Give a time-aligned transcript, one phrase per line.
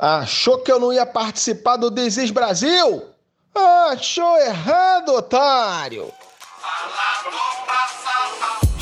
[0.00, 3.04] Achou que eu não ia participar do Desis Brasil?
[3.54, 6.10] Achou errado, otário!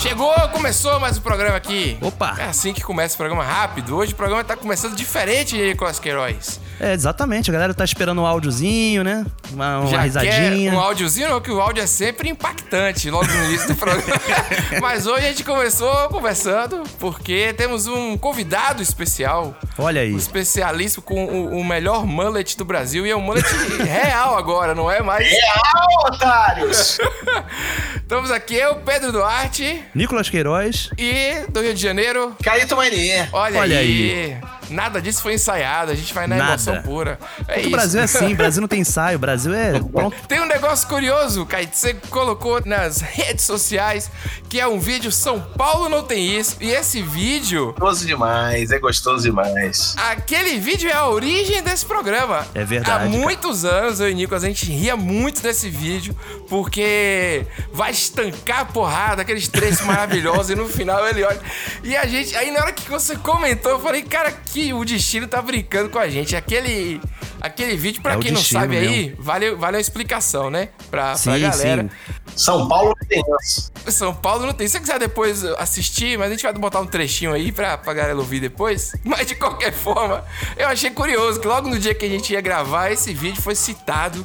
[0.08, 1.98] Chegou, começou mais um programa aqui.
[2.00, 2.34] Opa!
[2.38, 3.94] É assim que começa o programa rápido.
[3.94, 6.58] Hoje o programa tá começando diferente, Nicolas Queiroz.
[6.80, 7.51] É, exatamente.
[7.51, 9.26] A galera tá esperando um áudiozinho, né?
[9.52, 10.33] Uma, uma Já risadinha.
[10.33, 14.19] quer um áudiozinho, não, que o áudio é sempre impactante logo no início do programa.
[14.80, 19.55] Mas hoje a gente começou conversando porque temos um convidado especial.
[19.77, 20.15] Olha aí.
[20.15, 23.06] Um especialista com o, o melhor mullet do Brasil.
[23.06, 23.47] E é um mullet
[23.84, 25.29] real agora, não é mais...
[25.29, 26.97] Real, otários!
[28.09, 30.89] Estamos aqui, eu, Pedro Duarte Nicolas Queiroz.
[30.97, 32.35] e do Rio de Janeiro.
[32.43, 33.29] Caíto Mania.
[33.30, 34.35] Olha, Olha aí.
[34.71, 36.51] Nada disso foi ensaiado, a gente vai na Nada.
[36.53, 37.19] emoção pura.
[37.41, 37.69] É Porque isso.
[37.69, 40.17] o Brasil é assim, o Brasil não tem ensaio, o Brasil é pronto.
[40.27, 44.11] Tem um negócio curioso, Kaique, você colocou nas redes sociais,
[44.49, 46.57] que é um vídeo São Paulo não tem isso.
[46.61, 49.95] E esse vídeo, Gostoso demais, é gostoso demais.
[49.97, 52.47] aquele vídeo é a origem desse programa.
[52.55, 53.11] É verdade, Há cara.
[53.11, 56.15] muitos anos, eu e Nicolas, a gente ria muito desse vídeo,
[56.49, 61.41] porque vai estancar a porrada, aqueles trechos maravilhosos, e no final ele olha.
[61.82, 65.26] E a gente, aí na hora que você comentou, eu falei, cara, que o destino
[65.26, 66.34] tá brincando com a gente.
[66.36, 67.00] Aquele.
[67.40, 70.70] Aquele vídeo, pra É quem não sabe aí, vale, vale a explicação, né?
[70.90, 71.82] Pra, pra Sim, galera.
[71.82, 71.90] sim.
[72.34, 73.72] São Paulo não tem isso.
[73.88, 74.66] São Paulo não tem.
[74.66, 77.94] Se você quiser depois assistir, mas a gente vai botar um trechinho aí pra, pra
[77.94, 78.92] galera ouvir depois.
[79.04, 80.24] Mas de qualquer forma,
[80.56, 83.54] eu achei curioso que logo no dia que a gente ia gravar, esse vídeo foi
[83.54, 84.24] citado.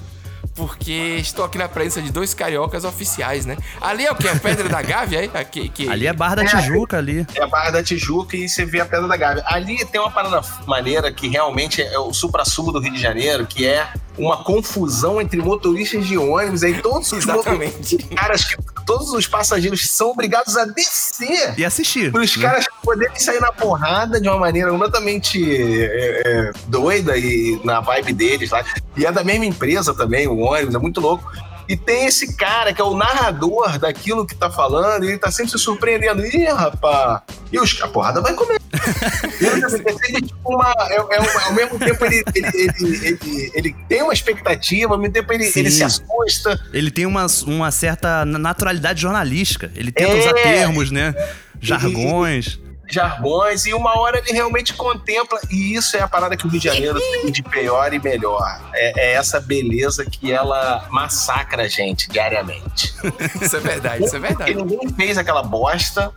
[0.55, 3.57] Porque estou aqui na presença de dois cariocas oficiais, né?
[3.81, 4.27] Ali é o que?
[4.27, 5.31] A Pedra da Gávea, aí?
[5.33, 5.89] Aqui, que...
[5.89, 7.25] Ali é Barra da Tijuca ali.
[7.33, 9.43] É a Barra da Tijuca e você vê a Pedra da Gávea.
[9.47, 13.65] Ali tem uma parada maneira que realmente é o supra-sumo do Rio de Janeiro, que
[13.65, 13.87] é
[14.17, 16.63] uma confusão entre motoristas de ônibus.
[16.63, 17.95] Aí todos os Exatamente.
[17.95, 21.53] motoristas, caras que todos os passageiros são obrigados a descer.
[21.57, 22.11] E assistir.
[22.11, 22.43] Para os né?
[22.43, 28.13] caras poderem sair na porrada de uma maneira completamente é, é, doida e na vibe
[28.13, 28.63] deles lá.
[28.95, 31.31] E é da mesma empresa também, o ônibus, é muito louco.
[31.67, 35.31] E tem esse cara que é o narrador daquilo que tá falando, e ele tá
[35.31, 36.25] sempre se surpreendendo.
[36.25, 38.59] Ih, rapaz, e os, a porrada vai comer.
[39.39, 43.75] Ele é tipo uma- é- é uma- ao mesmo tempo, ele, ele, ele, ele- ele
[43.87, 45.59] tem uma expectativa, ao mesmo tempo, ele, Sim.
[45.61, 46.59] ele se assusta.
[46.73, 49.71] Ele tem uma, uma certa naturalidade jornalística.
[49.75, 50.19] Ele tenta É.
[50.19, 51.13] usar termos, né?
[51.61, 52.59] Jargões.
[52.89, 56.59] Jargões, e uma hora ele realmente contempla, e isso é a parada que o Rio
[56.59, 58.61] de Janeiro tem de pior e melhor.
[58.73, 62.93] É, é essa beleza que ela massacra a gente diariamente.
[63.41, 64.55] Isso é verdade, isso é Porque verdade.
[64.55, 66.13] ninguém fez aquela bosta,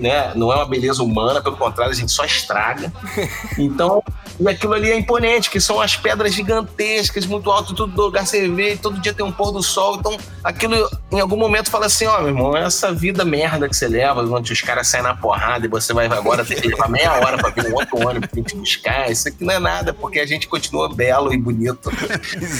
[0.00, 0.32] né?
[0.34, 2.92] Não é uma beleza humana, pelo contrário, a gente só estraga.
[3.58, 4.02] Então,
[4.38, 8.48] e aquilo ali é imponente, que são as pedras gigantescas, muito alto, tudo lugar você
[8.48, 9.96] vê, e todo dia tem um pôr do sol.
[9.96, 13.86] Então, aquilo em algum momento fala assim: ó, meu irmão, essa vida merda que você
[13.86, 17.12] leva, onde os caras saem na porrada e você vai agora ter que levar meia
[17.12, 20.20] hora pra vir um outro ônibus pra te buscar, isso aqui não é nada, porque
[20.20, 21.90] a gente continua belo e bonito.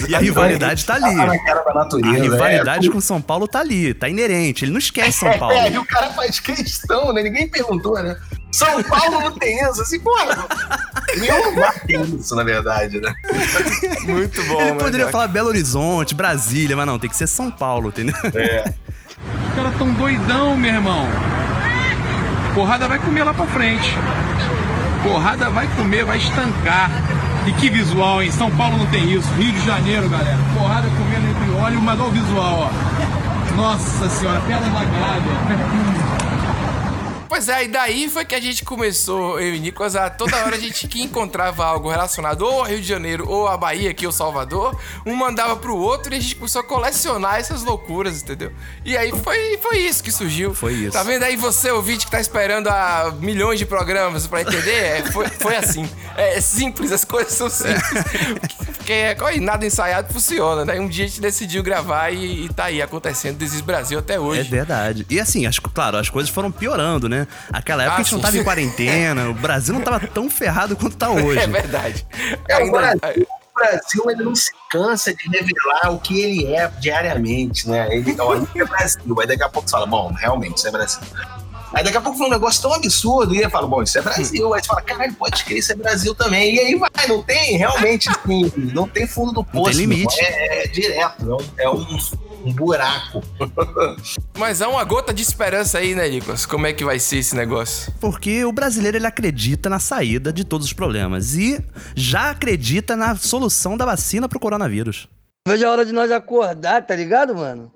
[0.09, 1.17] E a rivalidade tá ali.
[1.17, 2.23] Tá na cara da A natureza.
[2.23, 4.65] rivalidade é, com São Paulo tá ali, tá inerente.
[4.65, 5.55] Ele não esquece São Paulo.
[5.55, 7.30] É, e o cara faz questão, né?
[7.31, 8.17] Ninguém perguntou, né?
[8.53, 10.47] São Paulo não tem isso, assim, porra.
[11.17, 13.15] Nenhum lugar tem isso, na verdade, né?
[14.07, 14.81] Muito bom, Ele mano.
[14.81, 18.15] poderia falar Belo Horizonte, Brasília, mas não, tem que ser São Paulo, entendeu?
[18.17, 21.07] Os caras tão doidão, meu irmão.
[22.55, 23.95] Porrada vai comer lá pra frente.
[25.03, 26.91] Porrada vai comer, vai estancar.
[27.47, 28.31] E que visual, hein?
[28.33, 29.29] São Paulo não tem isso.
[29.35, 30.39] Rio de Janeiro, galera.
[30.59, 33.55] Porrada comendo entre óleo, mas olha o visual, ó.
[33.57, 36.30] Nossa senhora, pedra da Gávea.
[37.31, 40.57] Pois é, e daí foi que a gente começou, eu e Nicolas, a toda hora
[40.57, 44.05] a gente que encontrava algo relacionado ou ao Rio de Janeiro ou à Bahia, aqui
[44.05, 44.77] ou Salvador,
[45.07, 48.51] um mandava pro outro e a gente começou a colecionar essas loucuras, entendeu?
[48.85, 50.53] E aí foi, foi isso que surgiu.
[50.53, 50.91] Foi isso.
[50.91, 54.75] Tá vendo aí você, ouvinte, que tá esperando há milhões de programas pra entender?
[54.75, 55.89] É, foi, foi assim.
[56.17, 58.05] É, é simples, as coisas são simples.
[58.77, 60.81] Porque é, nada ensaiado funciona, né?
[60.81, 64.21] Um dia a gente decidiu gravar e, e tá aí acontecendo Desis Brasil até É
[64.21, 64.51] hoje.
[64.51, 65.07] verdade.
[65.09, 67.20] E assim, as, claro, as coisas foram piorando, né?
[67.53, 68.25] Aquela época Ah, a gente não sim.
[68.25, 71.39] tava em quarentena, o Brasil não tava tão ferrado quanto tá hoje.
[71.41, 72.07] É verdade.
[72.49, 76.55] É, o Ainda- Brasil, o Brasil ele não se cansa de revelar o que ele
[76.55, 77.89] é diariamente, né?
[77.95, 79.21] Ele ó, isso é Brasil.
[79.21, 81.01] Aí daqui a pouco você fala, bom, realmente, isso é Brasil.
[81.73, 84.03] Aí daqui a pouco foi um negócio tão absurdo, e aí fala, bom, isso é
[84.03, 84.53] Brasil.
[84.53, 86.57] Aí você fala, caralho, pode crer, isso é Brasil também.
[86.57, 89.71] E aí vai, não tem, realmente, assim, não tem fundo do poço.
[89.71, 90.17] tem limite.
[90.21, 91.97] É, é direto, é um, é
[92.45, 93.23] um, buraco.
[94.39, 96.47] Mas há uma gota de esperança aí, né, Nicolas?
[96.47, 97.93] Como é que vai ser esse negócio?
[98.01, 101.63] Porque o brasileiro ele acredita na saída de todos os problemas e
[101.95, 105.09] já acredita na solução da vacina pro coronavírus.
[105.47, 107.73] Vejo a hora de nós acordar, tá ligado, mano?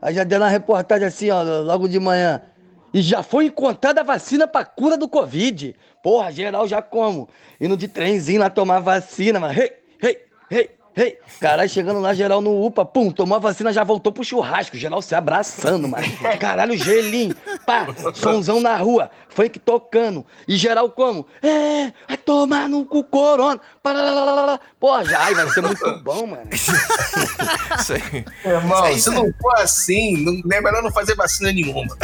[0.00, 2.40] Aí já deu uma reportagem assim, ó, logo de manhã.
[2.92, 5.74] E já foi encontrada a vacina pra cura do Covid.
[6.02, 7.28] Porra, geral já como?
[7.60, 9.52] Indo de trenzinho lá tomar vacina, mano.
[9.58, 9.72] Hey,
[10.02, 10.18] hey,
[10.50, 10.70] hey,
[11.00, 11.18] hey.
[11.40, 14.76] Caralho, chegando lá, geral no UPA, pum, tomou a vacina, já voltou pro churrasco.
[14.76, 16.04] Geral se abraçando, mano.
[16.40, 17.34] Caralho, gelinho,
[17.64, 20.26] pá, somzão na rua, funk tocando.
[20.48, 21.26] E geral como?
[21.40, 23.60] É, vai tomar no cu corona.
[24.80, 26.48] Porra, já, ai, vai ser muito bom, mano.
[26.52, 28.24] Isso aí.
[28.44, 31.96] Irmão, Isso aí, se não for assim, não, é melhor não fazer vacina nenhuma.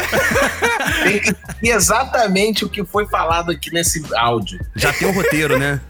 [1.03, 4.65] Tem que exatamente o que foi falado aqui nesse áudio.
[4.75, 5.81] Já tem um roteiro, né?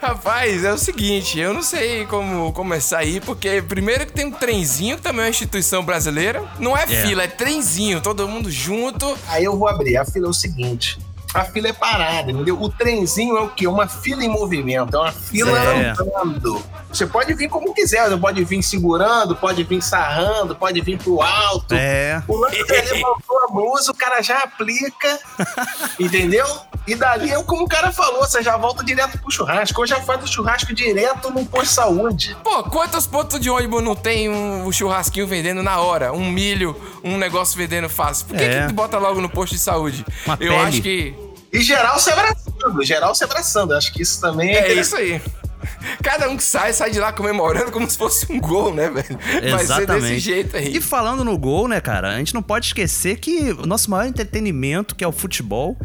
[0.00, 4.30] Rapaz, é o seguinte, eu não sei como começar aí, porque primeiro que tem um
[4.30, 6.42] trenzinho, que também é uma instituição brasileira.
[6.58, 9.16] Não é, fila, é trenzinho, todo mundo junto.
[9.28, 9.96] Aí eu vou abrir.
[9.96, 10.98] A fila é o seguinte.
[11.32, 12.60] A fila é parada, entendeu?
[12.60, 13.66] O trenzinho é o quê?
[13.68, 15.90] Uma fila em movimento, é uma fila É.
[15.90, 16.60] andando.
[16.92, 21.22] Você pode vir como quiser, você pode vir segurando, pode vir sarrando, pode vir pro
[21.22, 21.74] alto.
[21.74, 22.22] É.
[22.26, 25.18] O lance é levantou a blusa, o cara já aplica,
[25.98, 26.44] entendeu?
[26.86, 30.00] E dali é como o cara falou, você já volta direto pro churrasco, ou já
[30.00, 32.36] faz o churrasco direto no posto de saúde.
[32.42, 36.12] Pô, quantos pontos de ônibus não tem um churrasquinho vendendo na hora?
[36.12, 38.26] Um milho, um negócio vendendo fácil?
[38.26, 38.62] Por que, É.
[38.62, 40.04] que tu bota logo no posto de saúde?
[40.26, 40.56] Uma Eu pele.
[40.56, 41.14] acho que
[41.52, 43.74] E geral se abraçando, geral se abraçando.
[43.74, 45.20] Acho que isso também é isso aí.
[46.02, 49.18] Cada um que sai, sai de lá comemorando como se fosse um gol, né, velho?
[49.50, 50.76] Vai ser desse jeito aí.
[50.76, 54.06] E falando no gol, né, cara, a gente não pode esquecer que o nosso maior
[54.08, 55.76] entretenimento, que é o futebol,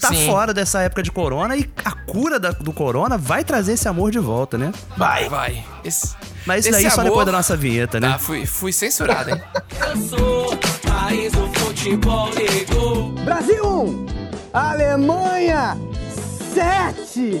[0.00, 0.26] tá Sim.
[0.26, 4.10] fora dessa época de corona e a cura da- do corona vai trazer esse amor
[4.10, 4.72] de volta, né?
[4.96, 5.28] Vai.
[5.28, 5.64] Vai.
[5.84, 6.14] Esse,
[6.46, 8.10] Mas isso daí só amor- depois da nossa vinheta, né?
[8.10, 9.40] Tá, fui, fui censurado, hein?
[13.24, 14.06] Brasil 1,
[14.52, 15.76] Alemanha
[16.54, 17.40] 7.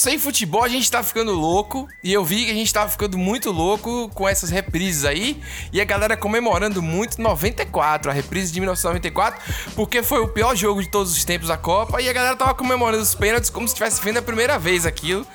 [0.00, 1.86] Sem futebol a gente tá ficando louco.
[2.02, 5.38] E eu vi que a gente tava ficando muito louco com essas reprises aí.
[5.70, 9.38] E a galera comemorando muito 94, a reprise de 1994,
[9.76, 12.00] porque foi o pior jogo de todos os tempos da Copa.
[12.00, 15.26] E a galera tava comemorando os pênaltis como se estivesse vendo a primeira vez aquilo.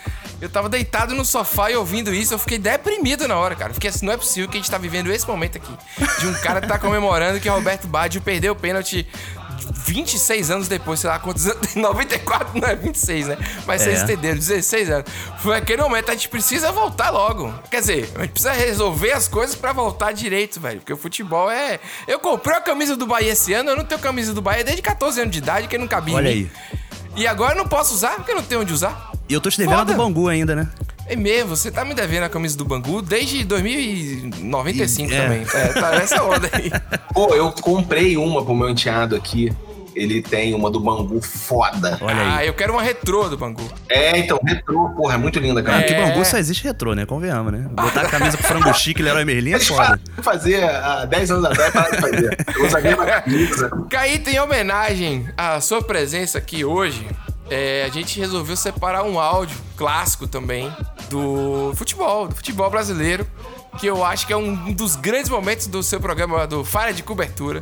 [0.42, 3.74] Eu tava deitado no sofá e ouvindo isso, eu fiquei deprimido na hora, cara.
[3.74, 5.74] Fiquei assim, não é possível que a gente tá vivendo esse momento aqui.
[6.20, 9.08] De um cara que tá comemorando que Roberto Baggio perdeu o pênalti
[9.74, 11.74] 26 anos depois, sei lá quantos anos.
[11.76, 13.38] 94 não é 26, né?
[13.66, 13.86] Mas É.
[13.86, 15.06] vocês entenderam, 16 anos.
[15.40, 17.54] Foi aquele momento, a gente precisa voltar logo.
[17.70, 20.80] Quer dizer, a gente precisa resolver as coisas pra voltar direito, velho.
[20.80, 21.80] Porque o futebol é.
[22.08, 24.82] Eu comprei a camisa do Bahia esse ano, eu não tenho camisa do Bahia desde
[24.82, 26.50] 14 anos de idade, que não cabia Olha aí.
[27.16, 29.12] E agora eu não posso usar, porque eu não tenho onde usar.
[29.28, 29.94] E eu tô te devendo a do.
[29.96, 30.68] Bangu ainda, né?
[31.08, 35.22] É mesmo, você tá me devendo a camisa do Bangu desde 2095 É.
[35.22, 35.46] também.
[35.54, 36.72] É, tá nessa onda aí.
[37.14, 39.52] Pô, eu comprei uma pro meu enteado aqui.
[39.96, 41.98] Ele tem uma do Bangu foda.
[42.02, 42.28] Olha aí.
[42.40, 43.64] Ah, eu quero uma retrô do Bangu.
[43.88, 45.78] É, então, retrô, porra, é muito linda, cara.
[45.80, 46.06] Ah, que É.
[46.06, 47.06] Bangu só existe retrô, né?
[47.06, 47.66] Convenhamos, né?
[47.72, 49.98] Botar a camisa com frango chique, Leroy Merlin é foda.
[50.22, 52.38] fazer há 10 anos atrás, pararam de fazer.
[52.58, 53.72] Eu uso a mesma camisa.
[53.90, 57.08] Caíto, em homenagem à sua presença aqui hoje,
[57.50, 60.72] é, a gente resolveu separar um áudio clássico também
[61.10, 63.26] do futebol, do futebol brasileiro,
[63.80, 67.04] que eu acho que é um dos grandes momentos do seu programa do Falha de
[67.04, 67.62] Cobertura.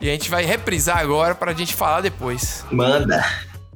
[0.00, 2.66] E a gente vai reprisar agora pra gente falar depois.
[2.70, 3.22] Manda.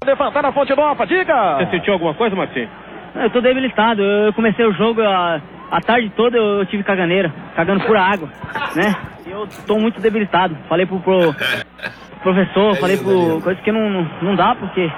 [0.04, 1.58] Levantar na fonte nova, diga!
[1.58, 2.68] Você sentiu alguma coisa, Marcinho?
[3.14, 4.02] Eu tô debilitado.
[4.02, 8.28] Eu comecei o jogo a, a tarde toda eu tive caganeira, cagando pura água,
[8.74, 8.94] né?
[9.26, 10.56] Eu tô muito debilitado.
[10.68, 11.34] Falei pro, pro
[12.22, 14.90] professor, falei pro coisa que não, não dá porque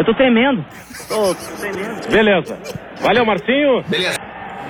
[0.00, 0.64] eu tô tremendo.
[1.08, 2.10] Tô, tô tremendo.
[2.10, 2.58] Beleza.
[3.02, 3.82] Valeu, Marcinho.
[3.86, 4.18] Beleza.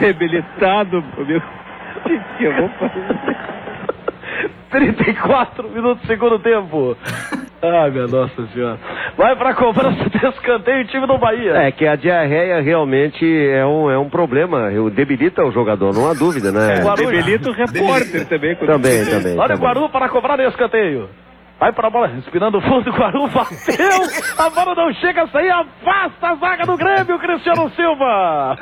[0.00, 1.38] Debilitado, meu.
[1.38, 3.36] O que eu vou fazer?
[4.70, 6.96] 34 minutos do segundo tempo.
[7.62, 8.78] Ai, minha nossa senhora.
[9.16, 11.52] Vai pra cobrança de escanteio o time do Bahia.
[11.58, 14.72] É que a diarreia realmente é um, é um problema.
[14.72, 16.82] Eu debilita o jogador, não há dúvida, né?
[16.82, 17.24] Guarulhos.
[17.24, 18.56] Debilita o repórter também.
[18.56, 19.38] Também, também.
[19.38, 19.58] Olha o.
[19.58, 21.08] Guaru para cobrar no escanteio.
[21.60, 24.00] Vai para a bola, respirando fundo, Guaru bateu.
[24.38, 28.58] A bola não chega a sair, afasta a zaga do Grêmio, Cristiano Silva.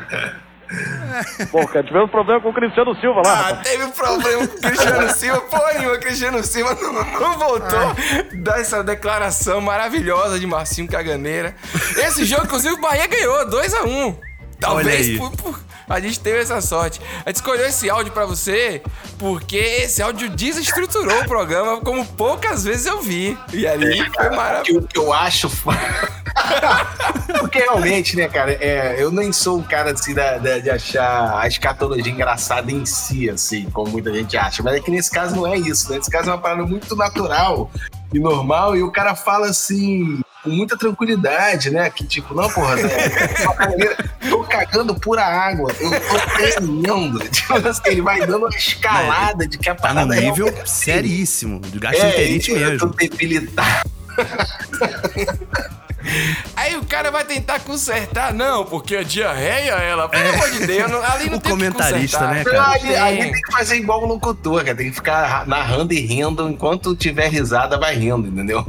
[1.52, 3.32] Pô, cara, tivemos problema com o Cristiano Silva lá.
[3.32, 3.68] Ah, rapaz.
[3.68, 5.40] teve problema com o Cristiano Silva.
[5.42, 7.94] Porra nenhuma, o Cristiano Silva não, não voltou
[8.42, 11.54] dessa declaração maravilhosa de Marcinho Caganeira.
[11.96, 14.27] Esse jogo, inclusive, o Bahia ganhou 2x1.
[14.60, 17.00] Talvez por, por- a gente teve essa sorte.
[17.24, 18.82] A gente escolheu esse áudio pra você
[19.18, 23.38] porque esse áudio desestruturou o programa como poucas vezes eu vi.
[23.52, 24.84] E ali foi maravilhoso.
[24.84, 25.50] O que eu acho.
[27.40, 31.38] Porque realmente, né, cara, é, eu nem sou um cara assim da, da- de achar
[31.38, 34.62] a escatologia engraçada em si, assim, como muita gente acha.
[34.62, 35.98] Mas é que nesse caso não é isso, né?
[35.98, 37.70] Nesse caso é uma parada muito natural.
[38.12, 41.90] e normal, e o cara fala assim, com muita tranquilidade, né?
[41.90, 42.88] Que tipo, não, porra, né?
[44.28, 47.18] tô cagando pura água, eu tô tremendo.
[47.28, 50.66] Tipo assim, ele vai dando uma escalada de que a Tá parada num nível é-
[50.66, 52.72] seríssimo, de gastroenterite é, mesmo.
[52.72, 53.90] Eu tô debilitado.
[56.56, 60.90] Aí o cara vai tentar consertar, não, porque a diarreia, ela, pelo amor de Deus,
[60.90, 62.34] não- ali não O tem comentarista, consertar.
[62.34, 62.70] né, cara?
[62.72, 63.32] aí, aí Tem.
[63.32, 64.76] tem que fazer igual o locutor, cara.
[64.76, 66.48] Tem que ficar narrando e rindo.
[66.48, 68.64] Enquanto tiver risada, vai rindo, entendeu?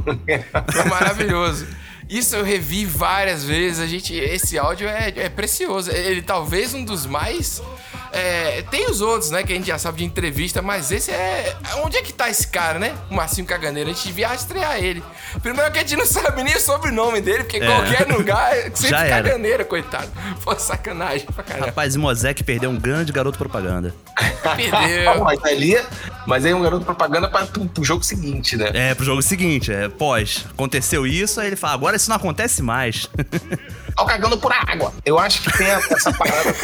[0.72, 1.66] Foi maravilhoso.
[2.08, 3.78] Isso eu revi várias vezes.
[3.80, 5.90] A gente, esse áudio é, é precioso.
[5.92, 7.62] Ele talvez um dos mais.
[8.12, 9.42] É, tem os outros, né?
[9.42, 11.56] Que a gente já sabe de entrevista, mas esse é.
[11.84, 12.94] Onde é que tá esse cara, né?
[13.10, 13.90] O Marcinho Caganeiro.
[13.90, 15.02] A gente devia rastrear ele.
[15.42, 17.66] Primeiro que a gente não sabe nem o sobrenome dele, porque É.
[17.66, 19.22] qualquer lugar é sempre Já era.
[19.24, 20.08] Caganeiro, coitado.
[20.44, 21.66] Pô, sacanagem pra caramba.
[21.66, 23.94] Rapaz, Mosek perdeu um grande garoto propaganda.
[24.56, 25.22] Perdeu.
[25.24, 25.78] mas ali.
[26.26, 28.70] Mas aí é um garoto propaganda para pro, pro jogo seguinte, né?
[28.74, 30.44] É, pro jogo seguinte, é pós.
[30.50, 33.08] Aconteceu isso, aí ele fala, agora isso não acontece mais.
[33.96, 34.92] Ó, cagando por água.
[35.04, 36.54] Eu acho que tem essa parada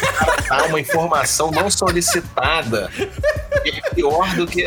[0.49, 2.89] dar uma informação não solicitada.
[3.63, 4.65] que É pior do que.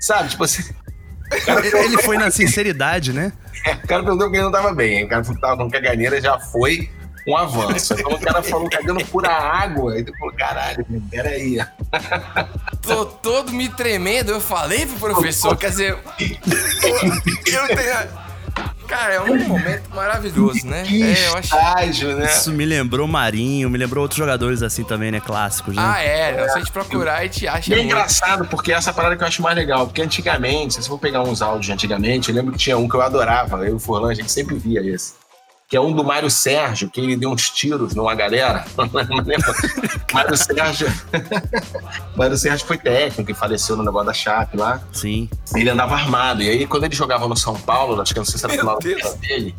[0.00, 0.62] Sabe, tipo assim.
[1.84, 3.32] Ele foi na sinceridade, né?
[3.82, 5.04] O cara perguntou que ele não tava bem.
[5.04, 6.90] O cara falou que tava com caganeira, já foi
[7.26, 7.94] um avanço.
[7.94, 9.94] Então o cara falou cagando pura água.
[9.94, 11.58] Aí tu falou, caralho, peraí.
[12.82, 14.30] Tô todo me tremendo.
[14.30, 18.23] Eu falei pro professor, quer dizer, eu tenho.
[18.86, 20.82] Cara, é um momento maravilhoso, né?
[20.84, 21.54] Que É, eu acho.
[21.56, 22.26] estágio, né?
[22.26, 25.20] Isso me lembrou Marinho, me lembrou outros jogadores assim também, né?
[25.20, 25.82] Clássicos, né?
[25.84, 26.48] Ah, é.
[26.48, 27.86] Se a gente procurar, a gente acha E é muito.
[27.90, 31.40] engraçado, porque essa parada que eu acho mais legal, porque antigamente, se for pegar uns
[31.42, 34.10] áudios de antigamente, eu lembro que tinha um que eu adorava, eu e o Forlan,
[34.10, 35.14] a gente sempre via esse.
[35.68, 38.64] Que é um do Mário Sérgio, que ele deu uns tiros numa galera.
[40.12, 40.92] Mário Sérgio.
[42.14, 44.80] Mário Sérgio foi técnico e faleceu no negócio da Chape lá.
[44.92, 45.28] Sim.
[45.54, 46.42] Ele andava armado.
[46.42, 48.54] E aí, quando ele jogava no São Paulo, acho que eu não sei se era
[48.54, 49.54] final dele,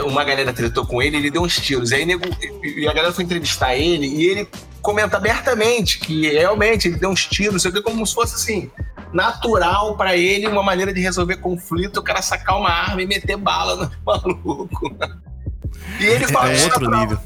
[0.00, 1.90] uma galera tretou com ele, ele deu uns tiros.
[1.90, 2.24] E aí nego,
[2.64, 4.48] e a galera foi entrevistar ele e ele
[4.80, 8.70] comenta abertamente que realmente ele deu uns tiros, sei o que, como se fosse assim,
[9.12, 13.36] natural pra ele, uma maneira de resolver conflito, o cara sacar uma arma e meter
[13.36, 14.96] bala no maluco.
[16.00, 17.18] E ele fala É isso outro nível.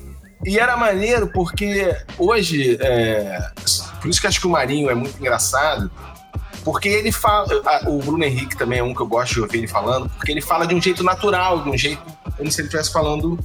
[0.45, 3.51] E era maneiro porque hoje, é,
[4.01, 5.91] por isso que acho que o Marinho é muito engraçado,
[6.63, 7.47] porque ele fala,
[7.87, 10.41] o Bruno Henrique também é um que eu gosto de ouvir ele falando, porque ele
[10.41, 12.03] fala de um jeito natural, de um jeito
[12.37, 13.39] como se ele estivesse falando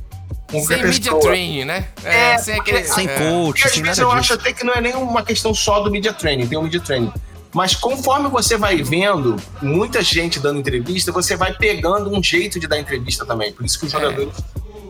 [0.51, 1.88] com Sem media training, né?
[2.03, 2.83] É, É, sem aquele.
[2.83, 3.17] Sem é.
[3.17, 4.33] coach, às sem vezes nada eu disso.
[4.33, 6.81] acho até que não é nem uma questão só do media training, tem o media
[6.81, 7.12] training.
[7.53, 12.67] Mas conforme você vai vendo muita gente dando entrevista, você vai pegando um jeito de
[12.67, 13.51] dar entrevista também.
[13.51, 14.00] Por isso que os É.
[14.00, 14.34] jogadores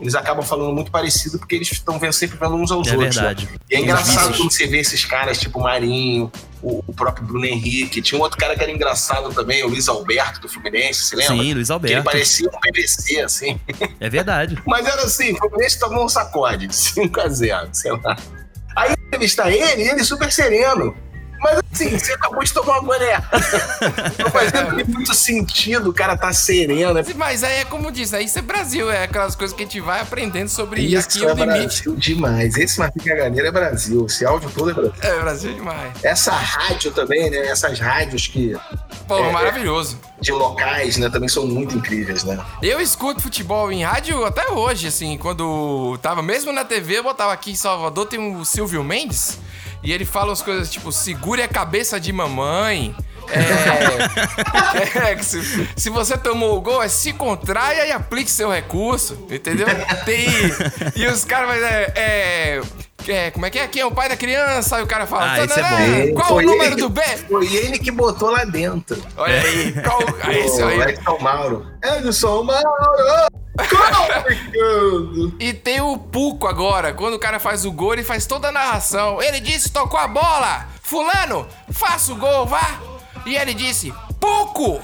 [0.00, 3.14] eles acabam falando muito parecido, porque eles estão vendo, sempre vendo uns aos É outros.
[3.14, 3.46] verdade.
[3.46, 3.56] né?
[3.70, 6.28] E é engraçado quando você vê esses caras, tipo o Marinho,
[6.60, 8.02] o, o próprio Bruno Henrique.
[8.02, 11.36] Tinha um outro cara que era engraçado também, o Luiz Alberto do Fluminense, você lembra?
[11.36, 12.04] Sim, Luiz Que ele Alberto.
[12.04, 13.60] parecia um PVC, assim.
[14.00, 14.60] É verdade.
[14.66, 18.16] Mas era assim, o Fluminense tomou um sacode de 5 a 0 sei lá.
[18.74, 20.96] Aí entrevistar ele, ele super sereno.
[21.42, 23.26] Mas assim, você acabou de tomar uma goleada.
[24.18, 26.94] Não fazia muito sentido o cara tá sereno.
[26.94, 27.04] né?
[27.16, 28.22] Mas aí é como diz, né?
[28.22, 31.32] Isso é Brasil, é aquelas coisas que a gente vai aprendendo sobre Isso aqui é
[31.32, 31.46] o limite.
[31.84, 32.56] Brasil demais.
[32.56, 34.06] Esse Marquinhos Caganeira é Brasil.
[34.06, 34.94] Esse áudio todo é Brasil.
[35.02, 35.92] É Brasil demais.
[36.02, 37.38] Essa rádio também, né?
[37.48, 38.56] Essas rádios que
[39.08, 39.32] Pô, É.
[39.32, 39.98] maravilhoso.
[40.20, 41.10] de locais, né?
[41.10, 42.38] Também são muito incríveis, né?
[42.62, 47.32] Eu escuto futebol em rádio até hoje, assim, quando tava mesmo na TV, eu botava
[47.32, 49.38] aqui em Salvador, tem o Silvio Mendes,
[49.82, 52.94] e ele fala umas coisas tipo, segure a cabeça de mamãe.
[53.28, 58.50] É, é, que se, se você tomou o gol, é se contraia e aplique seu
[58.50, 59.66] recurso, entendeu?
[60.04, 60.26] Tem,
[60.96, 62.60] e os caras, é, é,
[63.08, 63.68] é, como é que é?
[63.68, 64.76] Quem é o pai da criança?
[64.76, 66.14] Aí o cara fala, Ah, isso é "Tananã, bom.
[66.14, 67.00] qual Foi o número ele- do B?
[67.28, 69.00] Foi ele que botou lá dentro.
[69.16, 70.80] Olha aí, qual, aí, esse aí.
[70.80, 71.66] Edson Mauro.
[71.82, 73.41] Edson Mauro!
[75.38, 76.92] E tem o Puco agora.
[76.94, 79.22] Quando o cara faz o gol, ele faz toda a narração.
[79.22, 80.68] Ele disse: tocou a bola.
[80.82, 82.80] Fulano, faça o gol, vá.
[83.26, 84.80] E ele disse: Puco!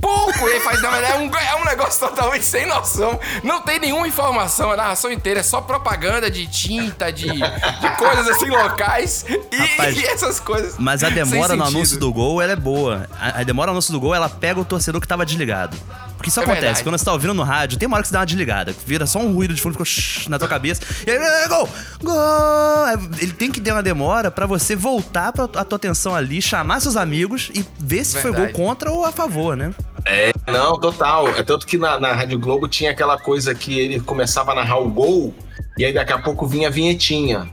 [0.00, 0.48] Puco!
[0.48, 3.20] E ele faz, na verdade, é um, é um negócio totalmente sem noção.
[3.44, 4.70] Não tem nenhuma informação.
[4.70, 9.26] A narração inteira é só propaganda de tinta, de, de coisas assim locais.
[9.28, 10.76] E, Rapaz, e essas coisas.
[10.78, 11.76] Mas a demora no sentido.
[11.76, 13.08] anúncio do gol, ela é boa.
[13.18, 15.76] A, a demora no anúncio do gol, ela pega o torcedor que tava desligado.
[16.20, 16.84] Porque isso É acontece, verdade.
[16.84, 18.74] quando você tá ouvindo no rádio, tem uma hora que você dá uma desligada.
[18.86, 19.86] Vira só um ruído de fundo, ficou
[20.28, 20.82] na tua cabeça.
[21.06, 21.66] E aí, "É, gol!
[22.02, 23.08] Gol!
[23.18, 26.80] Ele tem que ter uma demora pra você voltar pra a tua atenção ali, chamar
[26.80, 28.52] seus amigos e ver se foi Verdade.
[28.52, 29.72] gol contra ou a favor, né?
[30.04, 31.26] É, não, total.
[31.28, 34.78] É tanto que na, na Rádio Globo tinha aquela coisa que ele começava a narrar
[34.78, 35.34] o gol
[35.78, 37.48] e aí daqui a pouco vinha a vinhetinha.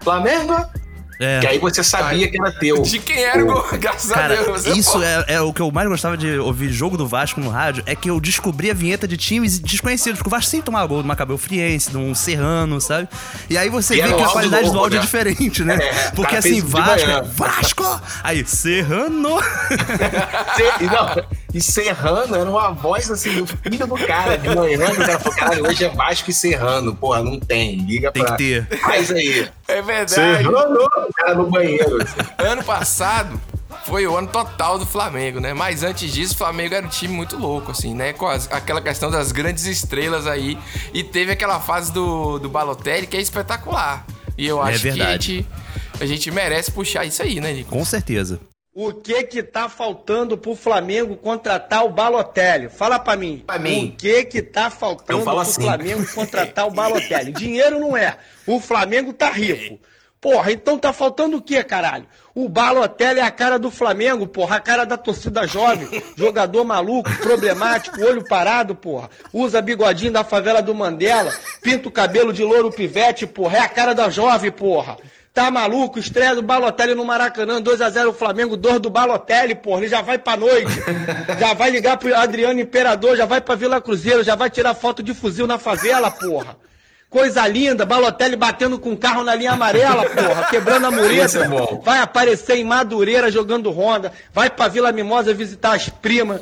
[0.00, 0.54] Flamengo?
[1.22, 1.40] É.
[1.40, 2.82] Que aí você sabia que era teu.
[2.82, 3.64] De quem era o gol?
[3.78, 4.66] Graças Cara, a Deus.
[4.66, 5.02] isso Pô.
[5.02, 7.94] é, é o que eu mais gostava de ouvir jogo do Vasco no rádio, é
[7.94, 11.08] que eu descobri a vinheta de times desconhecidos, porque o Vasco sempre tomava gol do
[11.08, 13.08] Macabeu Friense, de um Serrano, sabe?
[13.48, 15.04] E aí você E vê que o a qualidade do louco, áudio é né?
[15.04, 15.74] diferente, né?
[15.80, 18.00] É, porque assim, de Vasco, é Vasco!
[18.22, 19.38] Aí, Serrano!
[20.56, 24.90] Se- e não, e Serrano era uma voz assim do filho do cara, de manhã,
[24.90, 26.94] o cara falou, caralho, hoje é Vasco e Serrano.
[26.96, 27.76] Porra, não tem.
[27.76, 28.36] Liga Tem pra.
[28.36, 28.78] que ter.
[28.80, 29.48] Faz aí.
[29.68, 30.10] É verdade.
[30.12, 31.98] Serrano, o cara no banheiro.
[32.38, 33.40] Ano passado
[33.84, 35.52] foi o ano total do Flamengo, né?
[35.54, 38.12] Mas antes disso, o Flamengo era um time muito louco, assim, né?
[38.12, 40.56] Com as- aquela questão das grandes estrelas aí.
[40.94, 44.04] E teve aquela fase do, do Balotelli que é espetacular.
[44.38, 45.46] E eu É acho que a gente,
[46.00, 47.70] a gente merece puxar isso aí, né, Nico?
[47.70, 48.40] Com certeza.
[48.74, 52.70] O que que tá faltando pro Flamengo contratar o Balotelli?
[52.70, 53.44] Fala pra mim.
[53.46, 53.88] Pra mim.
[53.88, 55.62] O que que tá faltando pro assim.
[55.62, 57.32] Flamengo contratar o Balotelli?
[57.36, 58.16] Dinheiro não é.
[58.46, 59.78] O Flamengo tá rico.
[60.18, 62.06] Porra, então tá faltando o quê, caralho?
[62.34, 67.10] O Balotelli é a cara do Flamengo, porra, a cara da torcida jovem, jogador maluco,
[67.18, 69.10] problemático, olho parado, porra.
[69.32, 73.68] Usa bigodinho da favela do Mandela, pinta o cabelo de louro pivete, porra, é a
[73.68, 74.96] cara da jovem, porra.
[75.34, 75.98] Tá maluco?
[75.98, 79.80] Estreia do Balotelli no Maracanã, 2x0 o Flamengo, 2 do Balotelli, porra.
[79.80, 80.70] Ele já vai pra noite.
[81.40, 85.02] Já vai ligar pro Adriano Imperador, já vai pra Vila Cruzeiro, já vai tirar foto
[85.02, 86.56] de fuzil na favela, porra.
[87.08, 91.38] Coisa linda, Balotelli batendo com o carro na linha amarela, porra, quebrando a mureta.
[91.44, 91.48] é.
[91.82, 96.40] Vai aparecer em Madureira jogando Honda, vai pra Vila Mimosa visitar as primas.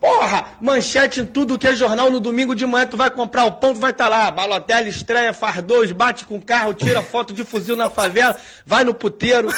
[0.00, 3.52] Porra, manchete em tudo que é jornal no domingo de manhã, tu vai comprar o
[3.52, 4.30] pão, tu vai estar lá.
[4.30, 8.84] Balotelli estreia, faz dois, bate com o carro, tira foto de fuzil na favela, vai
[8.84, 9.48] no puteiro.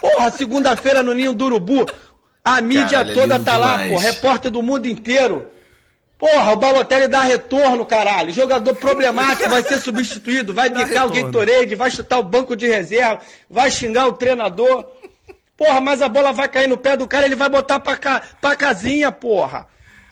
[0.00, 1.86] Porra, segunda-feira no Ninho do Urubu,
[2.44, 3.92] a mídia Caralho, é toda tá lá, demais.
[3.92, 5.46] porra, repórter do mundo inteiro.
[6.18, 8.30] Porra, o Balotelli dá retorno, caralho.
[8.30, 11.10] Jogador problemático, vai ser substituído, vai bicar o.
[11.10, 14.84] Gatorade, vai chutar o banco de reserva, vai xingar o treinador.
[15.60, 18.22] Porra, mas a bola vai cair no pé do cara, ele vai botar pra, ca...
[18.40, 19.66] pra casinha, porra.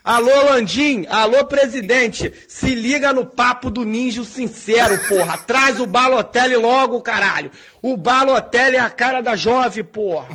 [0.09, 5.37] Alô, Landim, alô, presidente, se liga no papo do ninja sincero, porra.
[5.37, 7.51] Traz o Balotelli logo, caralho.
[7.83, 10.27] O Balotelli é a cara da jovem, porra.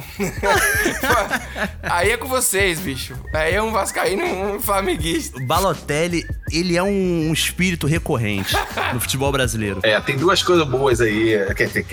[1.81, 3.15] Aí é com vocês, bicho.
[3.33, 5.39] Aí é um vascaíno um flamenguista.
[5.39, 8.55] O Balotelli, ele é um, um espírito recorrente
[8.93, 9.79] no futebol brasileiro.
[9.81, 11.35] É, tem duas coisas boas aí.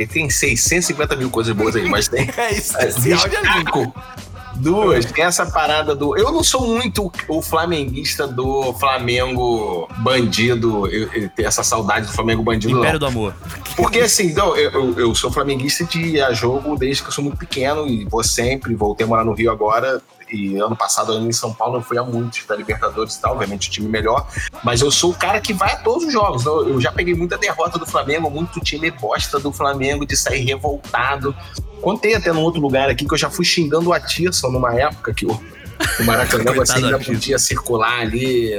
[0.07, 2.29] Tem 650 mil coisas boas aí, mas tem.
[2.37, 4.30] É isso, esse áudio é.
[4.61, 6.17] Duas, tem essa parada do.
[6.17, 10.87] Eu não sou muito o flamenguista do Flamengo bandido.
[10.87, 12.75] Eu, eu essa saudade do Flamengo bandido.
[12.75, 12.81] não.
[12.81, 13.35] Império do Amor.
[13.77, 17.39] Porque assim, não, eu, eu, sou flamenguista de a jogo desde que eu sou muito
[17.39, 20.01] pequeno e vou sempre, voltei a morar no Rio agora.
[20.33, 23.69] E ano passado, em São Paulo, eu fui a muitos da Libertadores e tal, obviamente
[23.69, 24.27] o time melhor.
[24.63, 26.45] Mas eu sou o cara que vai a todos os jogos.
[26.47, 30.45] Eu, eu já peguei muita derrota do Flamengo, muito time bosta do Flamengo, de sair
[30.45, 31.35] revoltado.
[31.81, 35.13] Contei até num outro lugar aqui que eu já fui xingando o Atirson numa época
[35.15, 38.53] que o, o Maracanã você ainda podia circular ali.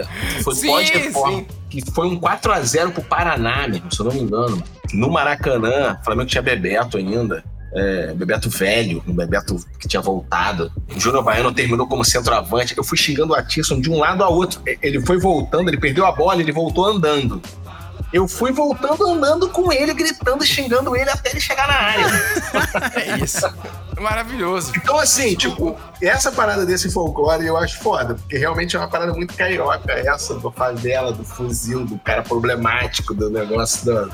[0.44, 4.62] Foi pós-reforma que foi um 4x0 pro Paraná, mesmo, se eu não me engano.
[4.94, 7.44] No Maracanã, o Flamengo tinha Bebeto ainda.
[7.74, 10.72] É, Bebeto velho, um Bebeto que tinha voltado.
[10.94, 12.74] O Júnior Baiano terminou como centroavante.
[12.78, 14.62] Eu fui xingando o Atisson de um lado a outro.
[14.82, 17.42] Ele foi voltando, ele perdeu a bola, ele voltou andando.
[18.12, 22.06] Eu fui voltando andando com ele, gritando, xingando ele até ele chegar na área.
[22.96, 23.48] É isso.
[24.00, 24.74] Maravilhoso.
[24.76, 29.14] Então, assim, tipo, essa parada desse folclore eu acho foda, porque realmente é uma parada
[29.14, 34.10] muito carioca, essa do favela, do fuzil, do cara problemático, do negócio da.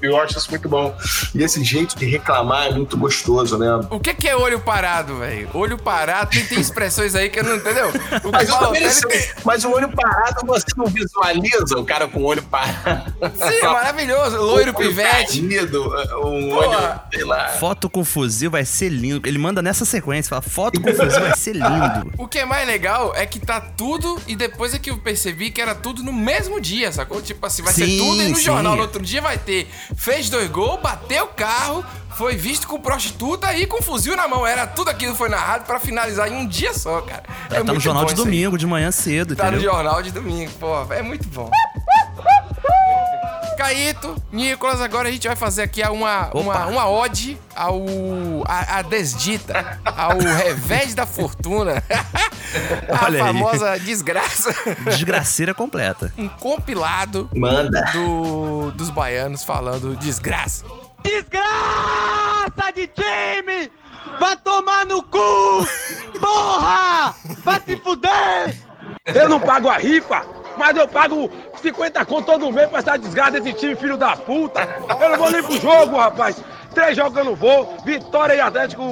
[0.00, 0.96] Eu acho isso muito bom.
[1.34, 3.66] E esse jeito de reclamar é muito gostoso, né?
[3.90, 5.48] O que, que é olho parado, velho?
[5.54, 7.88] Olho parado, tem, tem expressões aí que eu não entendeu.
[8.24, 11.84] O Mas, eu também Balotelli sei, tem- mas o olho parado, você não visualiza o
[11.84, 13.12] cara com o olho parado.
[13.36, 14.36] Sim, é maravilhoso.
[14.38, 15.40] Loiro olho pivete.
[15.40, 15.84] caído,
[16.24, 16.66] um Porra.
[16.78, 17.48] olho, sei lá.
[17.50, 19.26] Foto com fuzil vai ser lindo.
[19.28, 22.12] Ele manda nessa sequência, fala, foto com fuzil vai ser lindo.
[22.18, 25.50] O que é mais legal é que tá tudo e depois é que eu percebi
[25.50, 27.20] que era tudo no mesmo dia, sacou?
[27.22, 28.42] Tipo assim, vai ser Sim, tudo e no sim.
[28.44, 29.68] jornal no outro dia vai ter.
[29.96, 31.84] Fez dois gols, bateu o carro,
[32.16, 34.46] foi visto com prostituta e com fuzil na mão.
[34.46, 37.22] Era tudo aquilo foi narrado pra finalizar em um dia só, cara.
[37.50, 38.26] É tá no jornal de isso aí.
[38.26, 39.72] domingo, de manhã cedo, Tá no entendeu?
[39.72, 40.92] jornal de domingo, pô.
[40.92, 41.50] É muito bom.
[43.58, 47.82] Caíto, Nicolas, agora a gente vai fazer aqui uma, uma, uma ode ao.
[48.46, 51.82] a, a desdita, ao revés da fortuna.
[52.88, 53.26] a Olha aí.
[53.26, 54.54] famosa desgraça.
[54.84, 56.12] Desgraceira completa.
[56.16, 57.82] Um compilado Manda.
[57.92, 60.64] do, dos baianos falando desgraça.
[61.02, 63.72] Desgraça de time!
[64.20, 65.66] Vai tomar no cu!
[66.20, 67.12] Porra!
[67.44, 68.54] Vai se fuder!
[69.04, 70.24] Eu não pago a rifa,
[70.56, 74.60] mas eu pago 50 conto todo mês pra essa desgraça desse time, filho da puta!
[75.00, 76.36] Eu não vou nem pro jogo, rapaz!
[76.78, 77.76] três jogos eu não vou.
[77.84, 78.82] Vitória e Atlético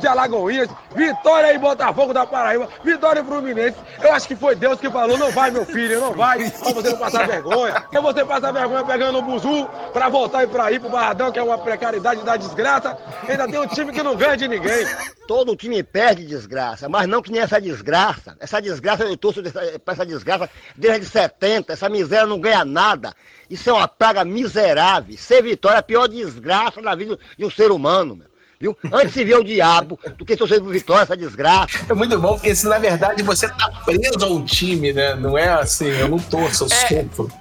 [0.00, 3.76] de Alagoinhas, Vitória e Botafogo da Paraíba, Vitória e Fluminense.
[4.02, 6.90] Eu acho que foi Deus que falou: não vai, meu filho, não vai, pra você
[6.90, 7.84] não passar vergonha.
[7.92, 11.38] É você passar vergonha pegando o buzu pra voltar e pra ir pro Barradão, que
[11.38, 12.96] é uma precariedade da desgraça.
[13.28, 14.86] Ainda tem um time que não ganha de ninguém.
[15.28, 18.36] Todo time perde desgraça, mas não que nem essa desgraça.
[18.40, 19.42] Essa desgraça, eu torço
[19.84, 21.72] pra essa desgraça desde 70.
[21.72, 23.14] Essa miséria não ganha nada.
[23.48, 25.16] Isso é uma praga miserável.
[25.16, 28.29] Ser vitória é a pior desgraça na vida de um ser humano, meu.
[28.60, 28.76] Viu?
[28.92, 31.78] Antes se vê o diabo do que torcer por vitória, essa desgraça.
[31.88, 35.14] É muito bom, porque se na verdade você tá preso a um time, né?
[35.14, 37.32] Não é assim, eu não torço, eu sofro.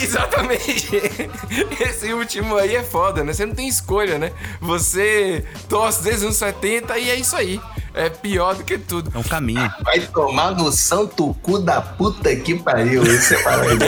[0.00, 0.96] Exatamente.
[1.78, 3.34] Esse último aí é foda, né?
[3.34, 4.32] Você não tem escolha, né?
[4.62, 7.60] Você torce desde os anos 70 e é isso aí.
[7.96, 9.10] É pior do que tudo.
[9.14, 9.72] É um caminho.
[9.82, 13.02] Vai tomar no santo cu da puta que pariu.
[13.02, 13.80] Isso é maravilhoso.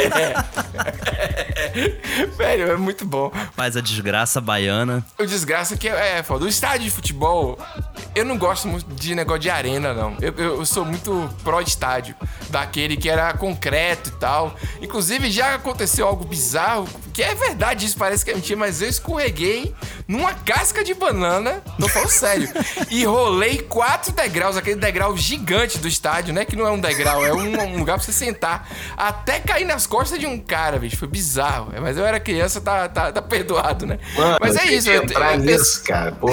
[2.36, 3.30] Velho, é muito bom.
[3.54, 5.04] Faz a desgraça baiana.
[5.18, 6.44] O desgraça que é, é foda.
[6.44, 7.58] O estádio de futebol,
[8.14, 10.16] eu não gosto muito de negócio de arena, não.
[10.20, 12.14] Eu, eu- eu sou muito pró-estádio.
[12.50, 14.54] Daquele que era concreto e tal.
[14.80, 18.88] Inclusive, já aconteceu algo bizarro, que é verdade, isso parece que é mentira, mas eu
[18.88, 19.74] escorreguei
[20.08, 22.48] numa casca de banana, tô falando sério,
[22.90, 26.46] e rolei quatro degraus, aquele degrau gigante do estádio, né?
[26.46, 28.66] Que não é um degrau, é um, um lugar pra você sentar,
[28.96, 30.96] até cair nas costas de um cara, bicho.
[30.96, 31.72] Foi bizarro.
[31.80, 33.98] Mas eu era criança, tá, tá, tá perdoado, né?
[34.16, 36.12] Mano, mas é isso, que eu- entrar eu- nisso, cara.
[36.12, 36.30] Pô,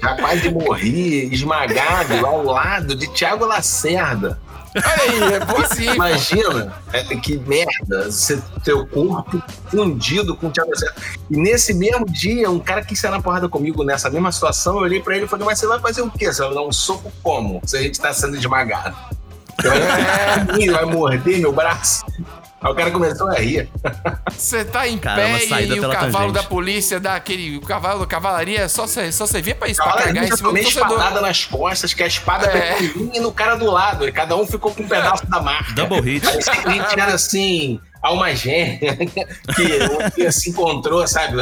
[0.00, 4.38] já quase morri, esmagado ao lado de Thiago Lacerda.
[4.74, 5.94] Aí, é possível.
[5.94, 10.94] Imagina, é, que merda, você, teu corpo fundido com o Thiago Lacerda.
[11.30, 14.82] E nesse mesmo dia, um cara quis sair na porrada comigo nessa mesma situação, eu
[14.82, 16.32] olhei pra ele e falei, mas você vai fazer o quê?
[16.32, 17.60] Você vai dar um soco como?
[17.64, 18.96] Se a gente tá sendo esmagado.
[19.60, 22.04] Você vai, vai morder meu braço?
[22.60, 23.70] Aí o cara começou a rir.
[24.32, 26.32] Você tá em Cara, uma pé e o cavalo tangente.
[26.32, 27.56] da polícia dá aquele.
[27.56, 31.20] O cavalo, cavalaria só, só servia pra isso, pra Cara, cagar em cima do espadada
[31.20, 32.74] nas costas, que a espada É.
[32.76, 34.08] pegou em mim e no cara do lado.
[34.08, 35.72] E cada um ficou com um pedaço da marca.
[35.74, 36.24] Double hit.
[36.26, 38.96] Parecia que a gente era assim, alma gêmea,
[39.54, 41.36] que dia se encontrou, sabe?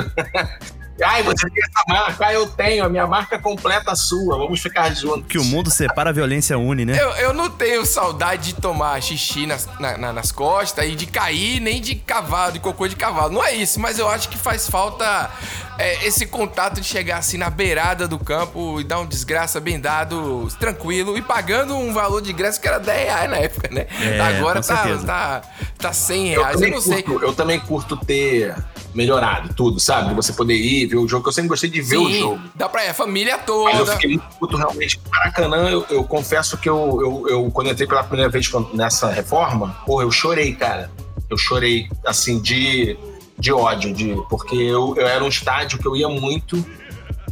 [1.05, 4.61] Ai, você tem essa marca, ah, eu tenho, a minha marca completa a sua, vamos
[4.61, 5.27] ficar juntos.
[5.29, 6.99] Que o mundo separa, a violência une, né?
[7.01, 11.07] Eu, eu não tenho saudade de tomar xixi nas, na- na- nas costas e de
[11.07, 13.33] cair, nem de cavalo, de cocô de cavalo.
[13.35, 15.31] Não é isso, mas eu acho que faz falta
[15.79, 19.79] é, esse contato de chegar assim na beirada do campo e dar um desgraça bem
[19.79, 23.87] dado, tranquilo, e pagando um valor de ingresso que era 10 reais na época, né?
[24.01, 25.07] É, Agora tá, certeza.
[25.07, 25.43] tá,
[25.79, 27.03] tá 100 Eu reais, eu, também, não sei.
[27.03, 28.55] curto, eu também curto ter
[28.95, 30.09] melhorado tudo, sabe?
[30.09, 32.21] De você poder ir, ver o jogo, que eu sempre gostei de ver o Sim,
[32.21, 32.41] jogo.
[32.55, 33.93] dá pra ir a família Mas eu toda.
[33.93, 35.69] fiquei muito puto realmente o Maracanã.
[35.71, 40.05] Eu, eu confesso que eu, eu, eu, quando entrei pela primeira vez nessa reforma, porra,
[40.05, 40.91] eu chorei, cara.
[41.29, 42.97] Eu chorei, assim, de,
[43.39, 46.65] de ódio, de, porque eu, eu era um estádio que eu ia muito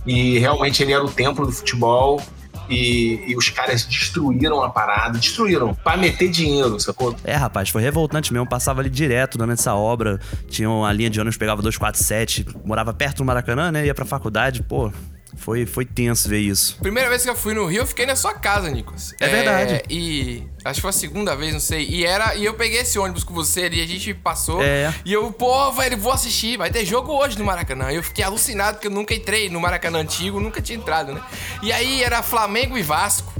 [0.06, 2.20] e realmente ele era o templo do futebol.
[2.68, 7.14] E, e os caras destruíram a parada, destruíram, pra meter dinheiro, sacou?
[7.24, 8.48] É, rapaz, foi revoltante mesmo.
[8.48, 10.20] Passava ali direto durante essa obra.
[10.48, 12.46] Tinha uma linha de ônibus, pegava 247.
[12.64, 13.86] Morava perto do Maracanã, né?
[13.86, 14.62] Ia pra faculdade.
[14.62, 14.92] Pô,
[15.36, 16.76] foi, foi tenso ver isso.
[16.80, 19.14] Primeira vez que eu fui no Rio, eu fiquei na sua casa, Nicolas.
[19.20, 19.82] É verdade.
[19.90, 21.86] E acho que foi a segunda vez, não sei.
[21.86, 24.62] E era e eu peguei esse ônibus com você ali, a gente passou.
[24.62, 24.94] É.
[25.04, 26.56] E eu, pô, velho, vou assistir.
[26.56, 27.90] Vai ter jogo hoje no Maracanã.
[27.90, 31.22] Eu fiquei alucinado porque eu nunca entrei no Maracanã antigo, nunca tinha entrado, né?
[31.62, 33.33] E aí era Flamengo e Vasco.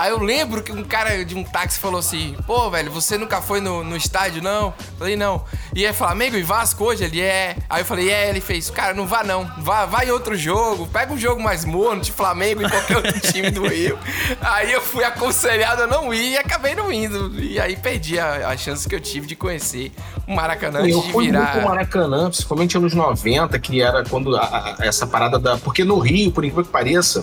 [0.00, 3.42] Aí eu lembro que um cara de um táxi falou assim: Pô, velho, você nunca
[3.42, 4.72] foi no, no estádio, não?
[4.98, 5.44] Falei, não.
[5.74, 7.04] E é Flamengo e Vasco hoje?
[7.04, 7.54] Ele é.
[7.68, 8.30] Aí eu falei, é.
[8.30, 9.44] Ele fez, cara, não vá não.
[9.58, 10.86] Vá, vai em outro jogo.
[10.86, 13.98] Pega um jogo mais morno, de Flamengo e qualquer outro time do Rio.
[14.40, 17.38] Aí eu fui aconselhado a não ir e acabei não indo.
[17.38, 19.92] E aí perdi a, a chance que eu tive de conhecer
[20.26, 21.62] o Maracanã Eu de fui muito virar.
[21.62, 25.58] Maracanã, principalmente anos 90, que era quando a- a- essa parada da.
[25.58, 27.22] Porque no Rio, por incrível que pareça,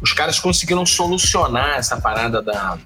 [0.00, 2.78] os caras conseguiram solucionar essa parada da,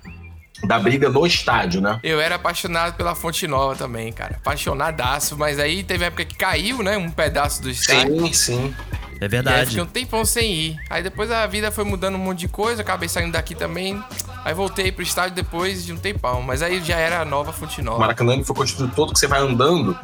[0.64, 1.98] da briga no estádio, né?
[2.02, 4.36] Eu era apaixonado pela Fonte Nova também, cara.
[4.36, 5.36] Apaixonadaço.
[5.36, 6.96] Mas aí teve época que caiu, né?
[6.96, 8.26] Um pedaço do estádio.
[8.26, 8.74] Sim, sim.
[9.20, 9.66] É E aí verdade.
[9.66, 10.76] fiquei um tempão sem ir.
[10.90, 14.02] Aí depois a vida foi mudando um monte de coisa, acabei saindo daqui também.
[14.44, 16.42] Aí voltei pro estádio depois de um tempão.
[16.42, 17.98] Mas aí já era a nova Fonte O Nova.
[18.00, 19.96] Maracanã ele foi construído todo que você vai andando.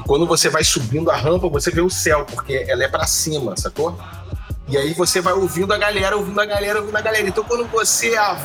[0.00, 3.06] E quando você vai subindo a rampa, você vê o céu, porque ela é pra
[3.06, 3.96] cima, sacou?
[4.70, 7.28] E aí você vai ouvindo a galera, ouvindo a galera, ouvindo a galera.
[7.28, 8.36] Então quando você ah,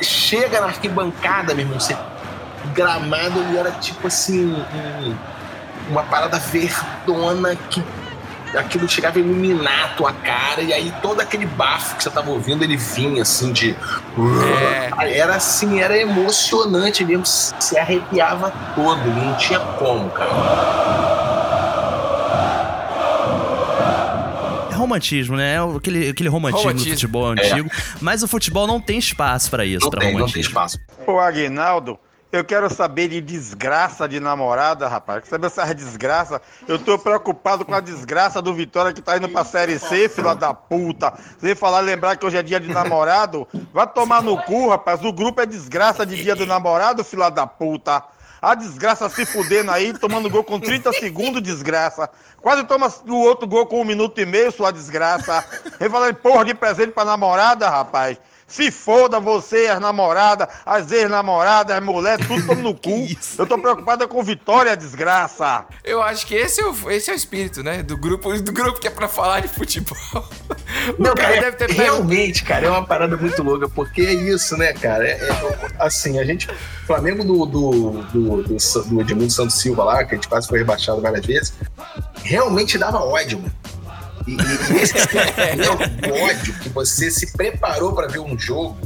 [0.00, 1.92] chega na arquibancada, meu irmão, você,
[2.64, 5.14] o gramado ele era tipo assim, um-
[5.90, 7.82] uma parada verdona que
[8.56, 12.30] aquilo chegava a iluminar a tua cara, e aí todo aquele bafo que você tava
[12.30, 13.76] ouvindo, ele vinha assim de.
[14.98, 15.18] É.
[15.18, 20.30] Era assim, era emocionante mesmo, se arrepiava todo, não tinha como, cara.
[24.86, 25.54] Romantismo, né?
[25.56, 26.90] É Aquele, aquele romantismo, Romantismo.
[26.92, 27.70] do futebol antigo.
[28.00, 30.48] Mas o futebol não tem espaço pra isso, Não pra tem, não tem romantismo.
[30.50, 30.78] espaço.
[31.06, 31.98] Ô Aguinaldo,
[32.32, 35.20] eu quero saber de desgraça de namorada, rapaz.
[35.20, 36.40] Quero saber essas desgraças.
[36.68, 40.34] Eu tô preocupado com a desgraça do Vitória que tá indo pra Série C, filha
[40.34, 41.12] da puta.
[41.38, 43.46] Você falar, lembrar que hoje é dia de namorado?
[43.72, 45.02] Vai tomar no cu, rapaz.
[45.04, 48.02] O grupo é desgraça de dia do namorado, filha da puta.
[48.46, 52.08] A desgraça se fudendo aí, tomando gol com 30 segundos, desgraça.
[52.40, 55.42] Quase toma o outro gol com um minuto e meio, sua desgraça.
[55.90, 58.16] Falando porra de presente pra namorada, rapaz.
[58.48, 63.06] Se foda você, as namoradas, as ex-namoradas, as mulheres, tudo toma no cu.
[63.36, 65.64] Eu tô preocupada com Vitória, desgraça.
[65.82, 67.82] Eu acho que esse é o, esse é o espírito, né?
[67.82, 69.96] Do grupo, do grupo que é pra falar de futebol.
[70.98, 71.80] O Não, cara cara, deve ter pego.
[71.80, 75.06] realmente, cara, é uma parada muito louca, porque é isso, né, cara?
[75.08, 76.48] É- é- assim, a gente.
[76.50, 77.70] O Flamengo do, do,
[78.12, 81.54] do, do, do Edmundo Santos Silva lá, que a gente quase foi rebaixado várias vezes,
[82.22, 83.52] realmente dava ódio, mano.
[84.26, 88.76] E, e esse é o ódio que você se preparou pra ver um jogo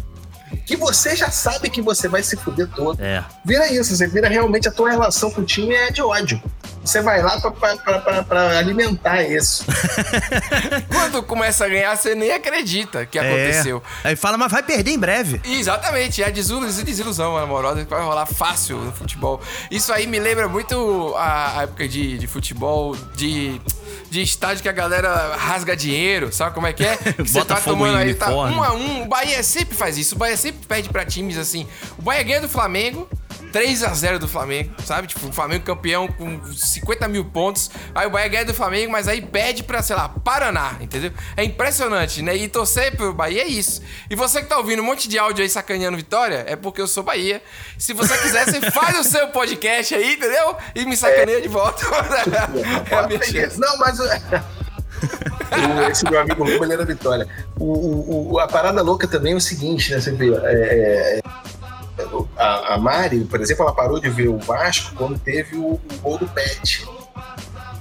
[0.66, 3.00] que você já sabe que você vai se fuder todo.
[3.03, 3.24] É.
[3.44, 6.40] Vira isso, você vira realmente a tua relação com o time é de ódio.
[6.85, 7.38] Você vai lá
[8.27, 9.64] pra alimentar isso.
[10.90, 13.83] Quando começa a ganhar, você nem acredita que aconteceu.
[14.05, 14.09] É.
[14.09, 15.40] Aí fala, mas vai perder em breve.
[15.45, 19.40] Exatamente, é a desilusão, desilusão amorosa que vai rolar fácil no futebol.
[19.71, 23.61] Isso aí me lembra muito a a época de, de futebol, de,
[24.11, 26.97] de estádio que a galera rasga dinheiro, sabe como é que é?
[27.21, 29.03] Que você tá fogo tomando aí, tá um a um.
[29.03, 31.66] O Bahia sempre faz isso, o Bahia sempre perde pra times assim.
[31.99, 33.09] O Bahia ganha do Flamengo.
[33.53, 35.09] 3 a 0 do Flamengo, sabe?
[35.09, 37.71] Tipo, o Flamengo campeão com 50 mil pontos.
[37.95, 41.13] Aí o Bahia ganha do Flamengo, mas aí pede pra, sei lá, Paraná, entendeu?
[41.37, 42.37] É impressionante, né?
[42.37, 43.83] E torcer pro Bahia é isso.
[44.09, 46.87] E você que tá ouvindo um monte de áudio aí sacaneando Vitória, é porque eu
[46.87, 47.43] sou Bahia.
[47.79, 50.57] Se você quiser, você faz o seu podcast aí, entendeu?
[50.75, 51.85] E me sacaneia de volta.
[52.91, 53.59] é a minha chance.
[53.59, 53.99] Não, mas.
[55.91, 57.27] Esse meu amigo ele era Vitória.
[57.59, 60.01] O, o- o- a parada louca também é o seguinte, né?
[60.01, 60.39] Você vê, é,
[61.19, 61.21] é,
[62.40, 65.81] a, a Mari, por exemplo, ela parou de ver o Vasco quando teve o, o
[66.03, 66.87] gol do Pet.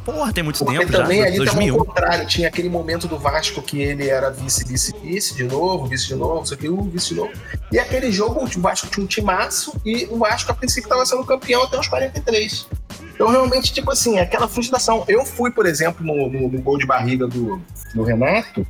[0.06, 1.28] Porra, tem muito Porque tempo também já.
[1.28, 1.80] ali tava 2001.
[1.80, 5.86] ao contrário, tinha aquele momento do Vasco que ele era vice, vice, vice de novo,
[5.86, 7.32] vice de novo, isso aqui, uh, vice de novo.
[7.72, 11.24] E aquele jogo, o Vasco tinha um timaço e o Vasco, a princípio, estava sendo
[11.26, 12.68] campeão até os 43.
[13.14, 15.04] Então, realmente, tipo assim, aquela frustração.
[15.08, 17.62] Eu fui, por exemplo, no, no- no gol de barriga do,
[17.94, 18.66] do Renato,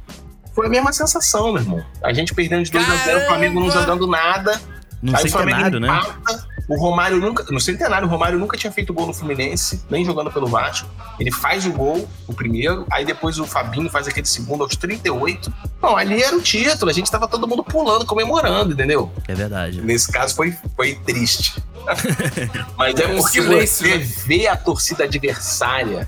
[0.54, 1.86] foi a mesma sensação, meu irmão.
[2.04, 4.60] A gente perdendo de 2 a 0 o Flamengo não jogando nada.
[5.02, 6.46] No Aí o Flamengo centenário, né?
[6.68, 7.44] O Romário nunca.
[7.52, 10.88] No centenário, o Romário nunca tinha feito gol no Fluminense, nem jogando pelo Vasco.
[11.20, 15.52] Ele faz o gol, o primeiro, aí depois o Fabinho faz aquele segundo aos 38.
[15.82, 19.12] Bom, ali era o título, a gente tava todo mundo pulando, comemorando, entendeu?
[19.28, 19.82] É verdade.
[19.82, 21.62] Nesse caso foi, foi triste.
[22.78, 24.06] Mas é porque silêncio, você né?
[24.26, 26.08] vê a torcida adversária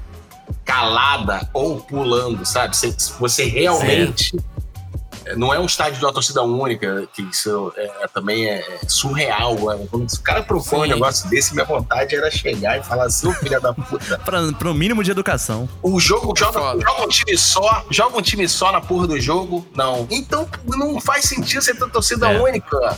[0.63, 2.75] calada ou pulando, sabe?
[2.75, 4.37] Você, você realmente.
[5.37, 9.53] Não é um estádio de uma torcida única, que isso é, é- também é surreal.
[9.71, 9.85] é.
[9.87, 13.33] Quando o cara propõe um negócio desse, minha vontade era chegar e falar assim, ô
[13.33, 14.17] filha da puta.
[14.25, 15.67] Pra, pro mínimo de educação.
[15.81, 19.65] O jogo joga, joga um time só, joga um time só na porra do jogo?
[19.75, 20.07] Não.
[20.09, 22.39] Então não faz sentido você ter torcida É.
[22.41, 22.97] única.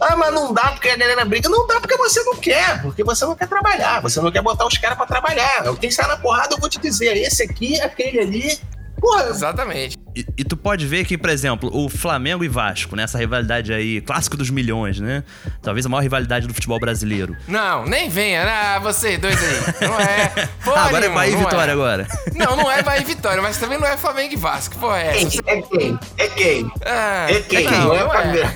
[0.00, 1.48] Ah, mas não dá porque a galera briga.
[1.48, 4.66] Não dá porque você não quer, porque você não quer trabalhar, você não quer botar
[4.66, 5.64] os caras pra trabalhar.
[5.80, 8.58] Quem sai na porrada, eu vou te dizer, esse aqui, aquele ali.
[9.00, 9.96] Porra, Exatamente.
[10.16, 13.02] E, e tu pode ver que, por exemplo, o Flamengo e Vasco, né?
[13.02, 15.22] Essa rivalidade aí, clássico dos milhões, né?
[15.60, 17.36] Talvez a maior rivalidade do futebol brasileiro.
[17.46, 18.42] Não, nem venha.
[18.46, 19.86] Ah, vocês dois aí.
[19.86, 20.48] Não é.
[20.64, 21.74] Porra Ah, agora é nenhuma, Bahia e não Vitória é.
[21.74, 22.06] agora.
[22.34, 24.76] Não, não é Bahia e Vitória, mas também não é Flamengo e Vasco.
[24.78, 25.38] Porra, é essa?
[25.46, 25.98] é quem?
[26.16, 26.70] É quem?
[26.86, 27.64] Ah, É quem?
[27.64, 28.50] Não, Não é não Palmeiras.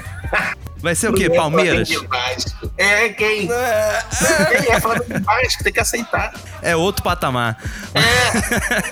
[0.83, 1.25] Vai ser o quê?
[1.25, 1.91] É Palmeiras?
[1.91, 2.71] E Vasco.
[2.77, 3.49] É quem?
[3.49, 5.65] Quem é Flamengo e Vasco?
[5.65, 6.33] Tem que aceitar.
[6.63, 7.59] É outro patamar.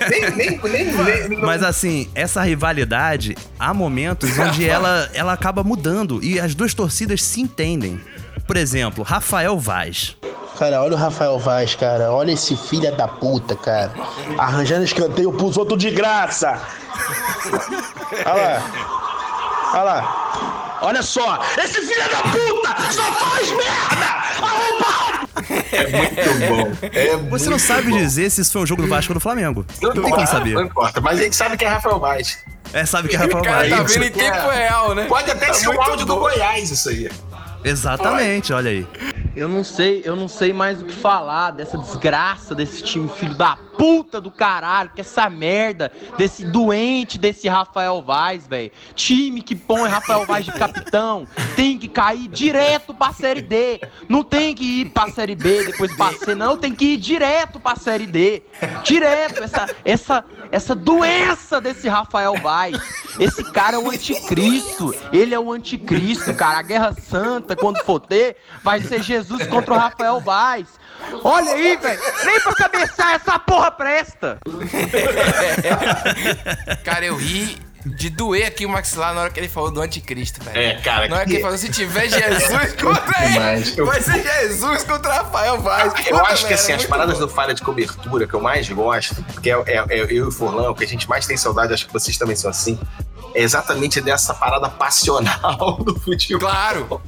[0.09, 6.23] Nem, nem, nem, nem, Mas assim, essa rivalidade, há momentos onde ela, ela acaba mudando
[6.23, 7.99] e as duas torcidas se entendem.
[8.45, 10.15] Por exemplo, Rafael Vaz.
[10.57, 12.11] Cara, olha o Rafael Vaz, cara.
[12.11, 13.93] Olha esse filho da puta, cara.
[14.37, 16.59] Arranjando escanteio pros outros de graça.
[18.25, 18.63] Olha lá.
[19.73, 20.58] Olha lá.
[20.81, 21.43] Olha só.
[21.57, 25.19] Esse filho da puta só faz merda!
[25.71, 26.87] É muito bom.
[26.93, 27.97] É Você não muito sabe bom.
[27.97, 29.65] dizer se isso foi um jogo do Vasco ou do Flamengo.
[29.81, 30.53] Não, Não tem como saber.
[30.53, 32.43] Não importa, mas a gente sabe que é Rafael Vaz.
[32.73, 33.69] É, sabe que é Rafael Vaz.
[33.69, 35.05] tá vendo em é- tempo real, né?
[35.05, 36.21] Pode até Tá ser um áudio do bom.
[36.21, 37.09] Goiás, isso aí.
[37.63, 38.87] Exatamente, olha aí.
[39.35, 43.35] Eu não sei, eu não sei mais o que falar dessa desgraça desse time filho
[43.35, 48.69] da puta do caralho, que essa merda desse doente desse Rafael Vaz, velho.
[48.93, 53.79] Time que põe Rafael Vaz de capitão tem que cair direto pra Série D.
[54.09, 57.57] Não tem que ir pra Série B, depois pra C, não, tem que ir direto
[57.57, 58.43] pra Série D.
[58.83, 62.77] Direto, essa, essa, essa doença desse Rafael Vaz.
[63.17, 64.93] Esse cara é o anticristo.
[65.13, 66.59] Ele é o anticristo, cara.
[66.59, 70.78] A Guerra Santa, quando for ter, vai ser Jesus contra o Rafael Vaz.
[71.23, 72.01] Olha aí, velho.
[72.25, 74.37] Nem pra cabeçar essa porra presta.
[76.83, 80.43] Cara, eu ri de doer aqui o maxilar na hora que ele falou do anticristo,
[80.43, 80.57] velho.
[80.57, 83.73] É, cara, Na hora que que- ele falou, se tiver Jesus contra ele.
[83.77, 85.93] Eu- vai ser Jesus contra Rafael Vaz.
[86.05, 87.25] Eu Puta, acho que assim, é as paradas bom.
[87.25, 90.31] do falha de cobertura que eu mais gosto, porque é, é- é eu e o
[90.31, 92.77] Furlan, o que a gente mais tem saudade, acho que vocês também são assim,
[93.33, 96.49] é exatamente dessa parada passional do futebol.
[96.49, 97.01] Claro.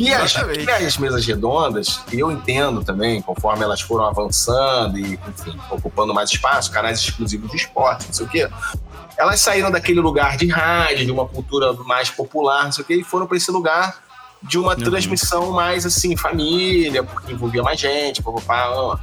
[0.00, 5.20] Que as, que as mesas redondas, e eu entendo também, conforme elas foram avançando e,
[5.28, 8.48] enfim, ocupando mais espaço, canais exclusivos de esporte, não sei o quê,
[9.18, 12.94] elas saíram daquele lugar de rádio, de uma cultura mais popular, não sei o quê,
[12.94, 14.02] e foram para esse lugar
[14.42, 18.98] de uma transmissão mais assim, família, porque envolvia mais gente, papapá.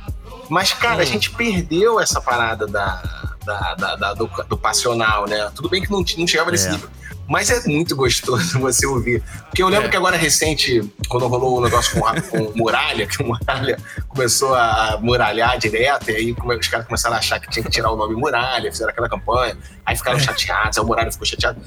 [0.50, 5.50] Mas, cara, a gente perdeu essa parada da, da- da- da- do, do passional, né?
[5.56, 6.72] Tudo bem que não, não chegava nesse É.
[6.72, 6.90] nível.
[7.28, 9.22] Mas é muito gostoso você ouvir.
[9.50, 9.90] Porque eu lembro É.
[9.90, 13.78] que agora recente, quando rolou o negócio com, a- com o Muralha, que o Muralha
[14.08, 17.92] começou a muralhar direto, e aí os caras começaram a achar que tinha que tirar
[17.92, 19.98] o nome Muralha, fizeram aquela campanha, aí É.
[19.98, 21.60] ficaram chateados, aí o Muralha ficou chateado.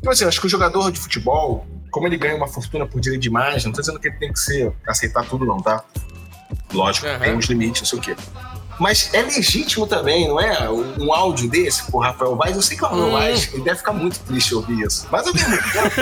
[0.00, 3.00] Então, assim, eu acho que o jogador de futebol, como ele ganha uma fortuna por
[3.00, 5.82] direito de imagem, não tô dizendo que ele tem que ser, aceitar tudo, não, tá?
[6.72, 7.18] Lógico, Aham.
[7.20, 8.16] tem uns limites, não sei o quê.
[8.80, 10.68] Mas é legítimo também, não é?
[10.70, 13.10] Um, um áudio desse pro Rafael Vaz, eu sei que o Rafael Hum.
[13.12, 15.06] Vaz ele deve ficar muito triste ouvir isso.
[15.10, 16.00] Mas ao mesmo tempo,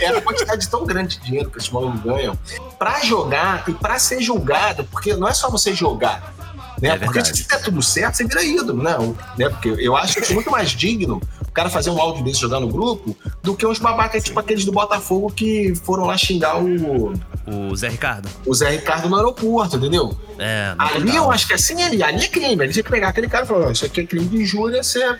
[0.00, 2.36] é, é a quantidade tão grande de dinheiro que esses malucos ganham
[2.78, 6.32] pra jogar e pra ser julgado, porque não é só você jogar.
[6.80, 6.88] Né?
[6.90, 8.96] É porque se der tudo certo, você vira ídolo, né?
[8.98, 9.48] O- né?
[9.48, 11.20] Porque eu acho que é muito mais digno
[11.54, 14.72] cara fazer um áudio desse jogar no grupo do que uns babacas tipo aqueles do
[14.72, 17.12] Botafogo que foram lá xingar o,
[17.46, 18.28] O Zé Ricardo.
[18.44, 20.16] o Zé Ricardo no aeroporto, entendeu?
[20.38, 22.64] É, Ali eu acho que assim, ali, ali é crime.
[22.64, 24.82] Ele tinha que pegar aquele cara e falar: "Ó, Isso aqui é crime de injúria,
[24.82, 25.16] você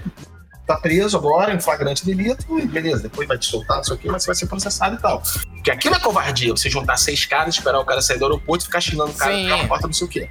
[0.67, 3.99] tá preso agora em flagrante delito, e beleza, depois vai te soltar, não sei o
[3.99, 5.23] quê, mas você vai ser processado e tal.
[5.53, 8.67] Porque aquilo é covardia, você juntar seis caras, esperar o cara sair do aeroporto e
[8.67, 10.29] ficar xingando o cara pela porta, não sei o quê.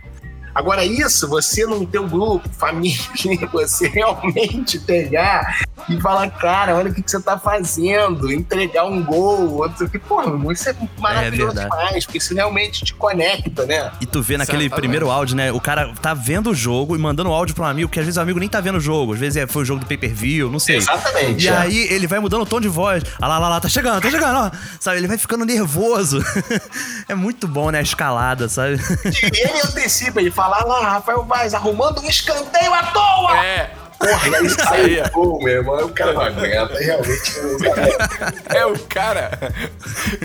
[0.56, 2.98] Agora, isso, você no teu grupo, família,
[3.52, 9.04] você realmente pegar e falar, cara, olha o que, que você tá fazendo, entregar um
[9.04, 10.00] gol, não sei o quê.
[10.00, 11.70] Porra, isso é maravilhoso verdade.
[11.70, 13.92] demais, porque isso realmente te conecta, né?
[14.02, 14.82] E tu vê naquele Exatamente.
[14.82, 15.52] primeiro áudio, né?
[15.52, 18.18] O cara tá vendo o jogo e mandando áudio pra um amigo, que às vezes
[18.18, 19.14] o amigo nem tá vendo o jogo.
[19.14, 20.78] Às vezes é, foi o jogo do pay-per-view, não sei.
[20.78, 21.46] Exatamente.
[21.46, 21.58] E é.
[21.58, 23.04] aí ele vai mudando o tom de voz.
[23.22, 24.52] Ah lá, lá, lá, tá chegando, tá chegando, ó.
[24.80, 24.98] Sabe?
[24.98, 26.24] Ele vai ficando nervoso.
[27.08, 27.80] é muito bom, né?
[27.80, 28.78] A escalada, sabe?
[29.06, 33.46] E ele antecipa, ele fala "Ah lá, Rafael Vaz arrumando um escanteio à toa!
[33.46, 33.72] É,
[34.08, 35.08] Porra, e aí aí, sai ó.
[35.08, 35.76] o gol, meu irmão.
[35.78, 37.40] aí O cara não aguenta, realmente.
[37.40, 39.32] o cara- é o cara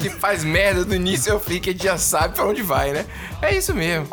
[0.00, 2.92] que faz merda do início ao fim, que a gente já sabe pra onde vai,
[2.92, 3.04] né?
[3.42, 4.08] É isso mesmo.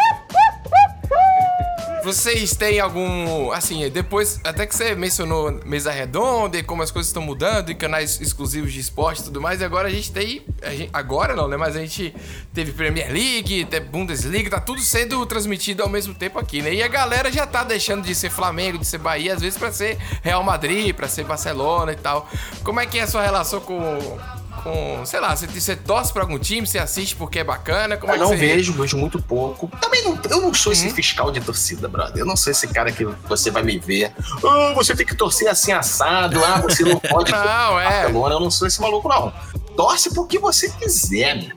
[2.06, 3.52] Vocês têm algum.
[3.52, 7.76] Assim, depois, até que você mencionou mesa redonda e como as coisas estão mudando e
[7.76, 10.46] canais exclusivos de esporte e tudo mais, e agora a gente tem.
[10.62, 11.58] a gente- agora não, né?
[11.58, 12.14] Mas a gente
[12.54, 16.74] teve Premier League, teve Bundesliga, tá tudo sendo transmitido ao mesmo tempo aqui, né?
[16.76, 19.72] E a galera já tá deixando de ser Flamengo, de ser Bahia, às vezes pra
[19.72, 22.30] ser Real Madrid, pra ser Barcelona e tal.
[22.64, 24.18] Como é que é a sua relação com.
[24.66, 27.98] Com, sei lá, você, você torce pra algum time, você assiste porque é bacana?
[27.98, 29.68] Como é Eu que não vejo, vejo muito pouco.
[29.80, 30.80] Também não, eu não sou Uhum.
[30.80, 32.18] esse fiscal de torcida, brother.
[32.18, 34.12] Eu não sou esse cara que você vai me ver.
[34.44, 36.44] Ah, você tem que torcer assim assado.
[36.44, 37.86] Ah, você não pode Não, é.
[38.02, 38.34] Barcelona.
[38.36, 39.32] Eu não sou esse maluco, não.
[39.78, 41.52] Torce porque você quiser, né?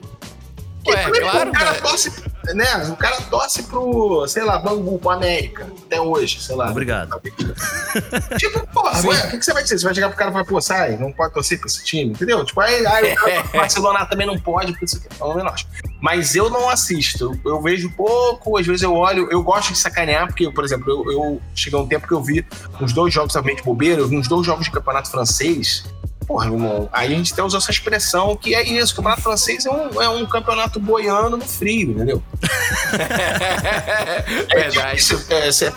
[0.83, 1.83] Porque, Ué, claro, o cara velho.
[1.83, 2.11] torce,
[2.53, 2.65] né?
[2.89, 6.69] O cara torce pro, sei lá, Bangu, pro América, até hoje, sei lá.
[6.69, 7.19] Obrigado.
[8.37, 9.79] Tipo, porra, ué, o que, que você vai dizer?
[9.79, 12.11] Você vai chegar pro cara e falar, pô, sai, não pode torcer pra esse time,
[12.11, 12.43] entendeu?
[12.45, 13.15] Tipo, aí, aí
[13.53, 15.65] o Barcelona também não pode, porque isso aqui, pelo menos.
[15.99, 19.79] Mas eu não assisto, eu, eu vejo pouco, às vezes eu olho, eu gosto de
[19.79, 22.45] sacanear, porque, por exemplo, eu, eu cheguei um tempo que eu vi
[22.79, 25.83] uns dois jogos realmente bobeira, eu vi uns dois jogos de campeonato francês.
[26.29, 29.65] Porra, irmão, aí a gente até usou essa expressão que é isso, o campeonato francês
[29.65, 32.21] é um, é um campeonato boiano no frio, entendeu?
[34.53, 34.99] Verdade.
[34.99, 35.25] Isso,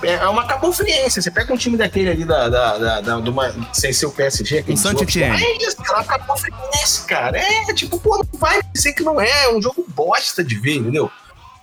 [0.05, 1.23] é, é uma cabofriência.
[1.23, 4.59] Você pega um time daquele ali da, da, da, da- uma, sem ser o PSG,
[4.59, 5.43] aquele Um Saint-Étienne.
[5.43, 7.39] É isso, cara, cabofriência, cara.
[7.39, 10.75] É tipo, pô, não vai dizer que não é, é um jogo bosta de ver,
[10.77, 11.11] entendeu?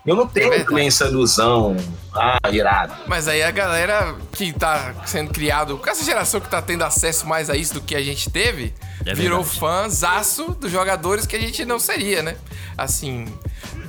[0.05, 0.69] Eu não tenho verdade.
[0.69, 1.75] também essa ilusão.
[2.15, 2.93] Ah, irado.
[3.05, 7.27] Mas aí a galera que tá sendo criado, com essa geração que tá tendo acesso
[7.27, 8.73] mais a isso do que a gente teve,
[9.05, 12.35] É virou fãzaço dos jogadores que a gente não seria, né?
[12.77, 13.25] Assim,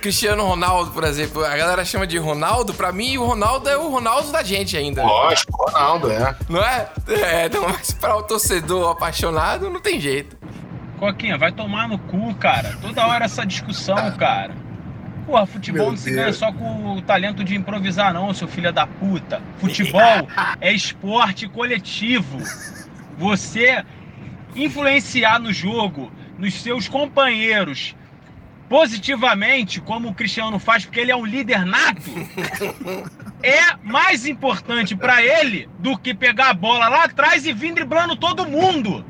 [0.00, 3.88] Cristiano Ronaldo, por exemplo, a galera chama de Ronaldo, pra mim o Ronaldo é o
[3.88, 5.02] Ronaldo da gente ainda.
[5.02, 6.36] Lógico, Ronaldo, é.
[6.48, 6.88] Não é?
[7.08, 10.36] É, não, mas pra o torcedor apaixonado não tem jeito.
[10.98, 12.76] Coquinha, vai tomar no cu, cara.
[12.82, 14.54] Toda hora essa discussão, cara.
[15.30, 16.16] Porra, futebol Meu não se Deus.
[16.16, 19.40] ganha só com o talento de improvisar, não, seu filho da puta.
[19.58, 20.02] Futebol
[20.60, 22.38] é esporte coletivo.
[23.16, 23.84] Você
[24.56, 27.94] influenciar no jogo, nos seus companheiros,
[28.68, 32.10] positivamente, como o Cristiano faz, porque ele é um líder nato,
[33.40, 38.16] é mais importante pra ele do que pegar a bola lá atrás e vir driblando
[38.16, 39.04] todo mundo.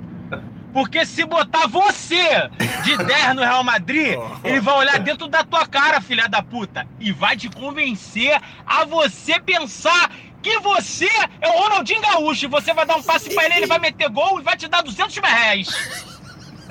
[0.73, 2.49] Porque se botar você
[2.85, 6.87] de 10 no Real Madrid, ele vai olhar dentro da tua cara, filha da puta,
[6.99, 10.11] e vai te convencer a você pensar
[10.43, 11.09] que você
[11.41, 12.45] é o Ronaldinho Gaúcho.
[12.47, 14.69] E você vai dar um passe pra ele, ele vai meter gol e vai te
[14.69, 15.69] dar 200 mil reais.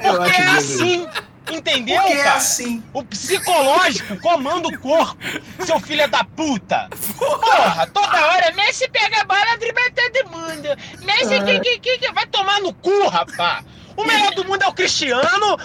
[0.02, 1.08] Porque é assim.
[1.52, 2.36] Entendeu, Porque é cara?
[2.38, 2.84] assim.
[2.93, 5.18] O psicológico comanda o corpo,
[5.66, 6.88] seu filho da puta.
[7.18, 10.68] Porra, toda hora Messi pega a bola, dribla todo mundo.
[11.04, 13.64] Messi que, que, que, que vai tomar no cu, rapá.
[14.00, 15.58] O melhor do mundo é o Cristiano.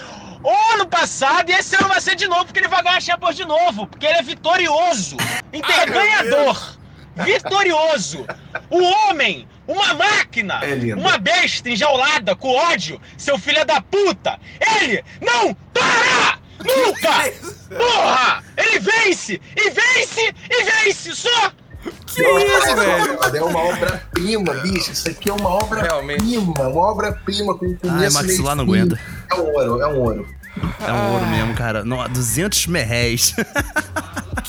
[0.43, 3.01] O ano passado e esse ano vai ser de novo, porque ele vai ganhar a
[3.01, 5.17] Champions de novo, porque ele é vitorioso.
[5.53, 5.93] Entende?
[5.93, 6.77] Ganhador.
[7.15, 8.27] Vitorioso.
[8.69, 14.39] O homem, uma máquina, É uma besta enjaulada com ódio, seu filho da puta.
[14.61, 16.39] Ele não para!
[16.59, 17.31] Nunca!
[17.77, 18.43] Porra!
[18.57, 19.41] Ele vence!
[19.57, 20.35] E vence!
[20.51, 21.15] E vence!
[21.15, 21.53] Só!
[22.07, 23.37] Que isso, velho?
[23.37, 24.93] É uma obra-prima, bicho.
[24.93, 26.43] Isso aqui é uma obra-prima.
[26.59, 28.93] Uma obra-prima com começo Ai, maxilar não meio, fim.
[28.93, 29.01] aguenta.
[29.31, 30.29] É um ouro, é um ouro.
[30.87, 31.85] É um ouro mesmo, cara.
[31.85, 33.35] No, 200 merréis.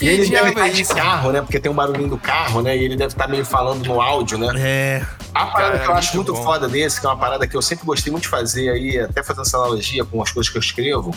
[0.01, 1.41] E ele deve estar é de carro, né?
[1.41, 2.75] Porque tem um barulhinho do carro, né?
[2.75, 4.47] E ele deve estar meio falando no áudio, né?
[4.57, 5.05] É.
[5.33, 6.51] A parada Cara, que eu é acho muito muito bom.
[6.51, 9.23] foda desse, que é uma parada que eu sempre gostei muito de fazer aí, até
[9.23, 11.15] fazendo essa analogia com as coisas que eu escrevo,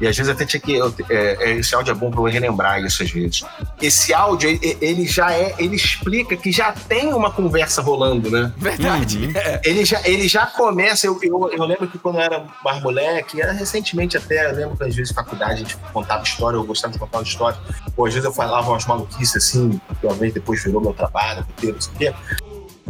[0.00, 0.74] e às vezes até tinha que.
[0.74, 3.44] eu- é, é, esse áudio é bom pra eu relembrar isso às vezes.
[3.80, 5.54] Esse áudio, ele, ele já é.
[5.58, 8.52] Ele explica que já tem uma conversa rolando, né?
[8.56, 9.30] Verdade.
[9.36, 9.60] É.
[9.64, 11.06] Ele já, ele já começa.
[11.06, 14.76] Eu, eu, eu lembro que quando eu era mais moleque, era recentemente até, eu lembro
[14.76, 17.58] que às vezes faculdade a gente contava história, eu gostava de contar uma história.
[17.96, 21.80] Pô, às vezes eu falava umas maluquices assim, que talvez depois virou meu trabalho, não
[21.80, 22.14] sei o quê.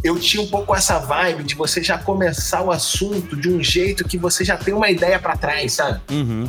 [0.03, 4.05] Eu tinha um pouco essa vibe de você já começar o assunto de um jeito
[4.07, 6.01] que você já tem uma ideia pra trás, sabe?
[6.11, 6.49] Uhum.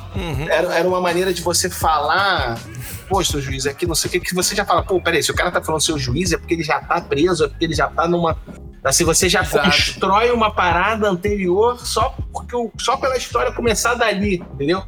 [0.50, 2.60] Era, era uma maneira de você falar,
[3.08, 5.32] pô, seu juiz aqui, não sei o que, que você já fala, pô, peraí, se
[5.32, 7.74] o cara tá falando seu juiz é porque ele já tá preso, é porque ele
[7.76, 8.38] já tá numa.
[8.84, 9.66] Assim, você já Exato.
[9.66, 14.84] constrói uma parada anterior só, porque, o- só pela história começar dali, entendeu?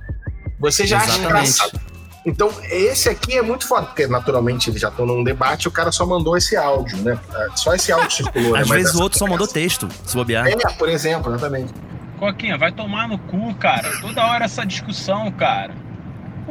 [0.59, 1.27] Você já acha Exatamente.
[1.29, 1.81] engraçado.
[2.25, 5.91] Então, esse aqui é muito foda, porque naturalmente eles já estão num debate o cara
[5.91, 7.19] só mandou esse áudio, né?
[7.55, 8.61] Só esse áudio circulou, né?
[8.61, 10.47] Às Mas vezes o outro só mandou texto, se bobear.
[10.47, 11.73] É, por exemplo, exatamente.
[12.19, 13.89] Coquinha, vai tomar no cu, cara.
[13.99, 15.73] Toda hora essa discussão, cara.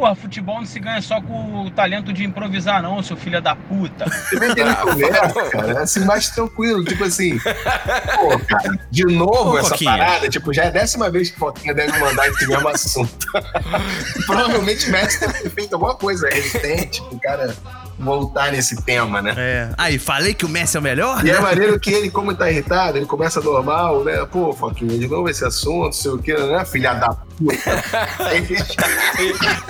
[0.00, 3.54] Porra, futebol não se ganha só com o talento de improvisar, não, seu filho da
[3.54, 4.06] puta.
[4.08, 5.72] Você vai entender conversa, cara.
[5.72, 6.82] É assim, mais tranquilo.
[6.82, 9.90] Tipo assim, pô, cara, de novo essa Coquinha.
[9.90, 10.26] parada.
[10.30, 13.26] Tipo, já é a décima vez que o Foquinha deve mandar esse mesmo assunto.
[14.24, 17.54] Provavelmente o Messi deve ter feito alguma coisa resistente pro cara
[18.00, 19.34] voltar nesse tema, né?
[19.36, 19.68] É.
[19.76, 21.24] Aí, falei que o Messi é o melhor?
[21.24, 24.24] E é maneiro que ele, como tá irritado, ele começa normal, né?
[24.26, 26.64] Pô, Foquinha, de novo esse assunto, sei o quê, né?
[26.64, 27.60] Filha da puta.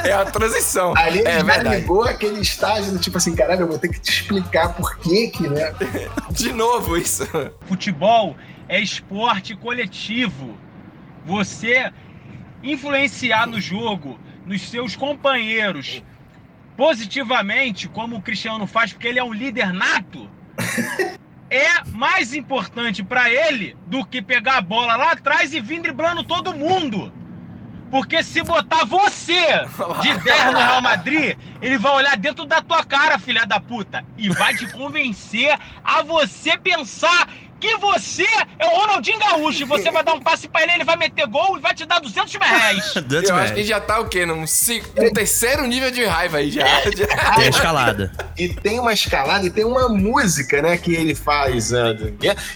[0.04, 0.94] É a transição.
[0.96, 1.76] Ali ele é já verdade.
[1.76, 5.28] ligou aquele estágio do tipo assim, caralho, eu vou ter que te explicar por que
[5.28, 5.72] que, né?
[6.30, 7.26] De novo isso.
[7.66, 8.36] Futebol
[8.68, 10.56] é esporte coletivo.
[11.26, 11.92] Você
[12.62, 16.02] influenciar no jogo, nos seus companheiros,
[16.80, 20.30] positivamente, como o Cristiano faz, porque ele é um líder nato,
[21.50, 26.24] é mais importante pra ele do que pegar a bola lá atrás e vir driblando
[26.24, 27.12] todo mundo.
[27.90, 29.44] Porque se botar você
[30.00, 34.02] de 10 no Real Madrid, ele vai olhar dentro da tua cara, filha da puta,
[34.16, 35.54] e vai te convencer
[35.84, 37.28] a você pensar
[37.60, 38.26] que você
[38.58, 39.62] é o Ronaldinho Gaúcho.
[39.62, 41.84] E você vai dar um passe pra ele, ele vai meter gol e vai te
[41.86, 42.94] dar 200 mil reais.
[43.28, 44.24] Eu acho que já tá o quê?
[44.26, 44.44] Num,
[44.96, 46.64] num terceiro nível de raiva aí já.
[46.90, 47.06] já.
[47.36, 48.12] Tem a escalada.
[48.38, 51.70] E tem uma escalada e tem uma música, né, que ele faz.
[51.70, 51.96] né,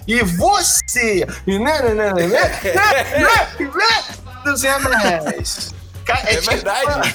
[0.09, 1.27] e você!
[1.47, 4.05] E né, né, né, né, né, né, né,
[4.45, 5.75] 200 reais.
[6.05, 7.15] Ca- É verdade.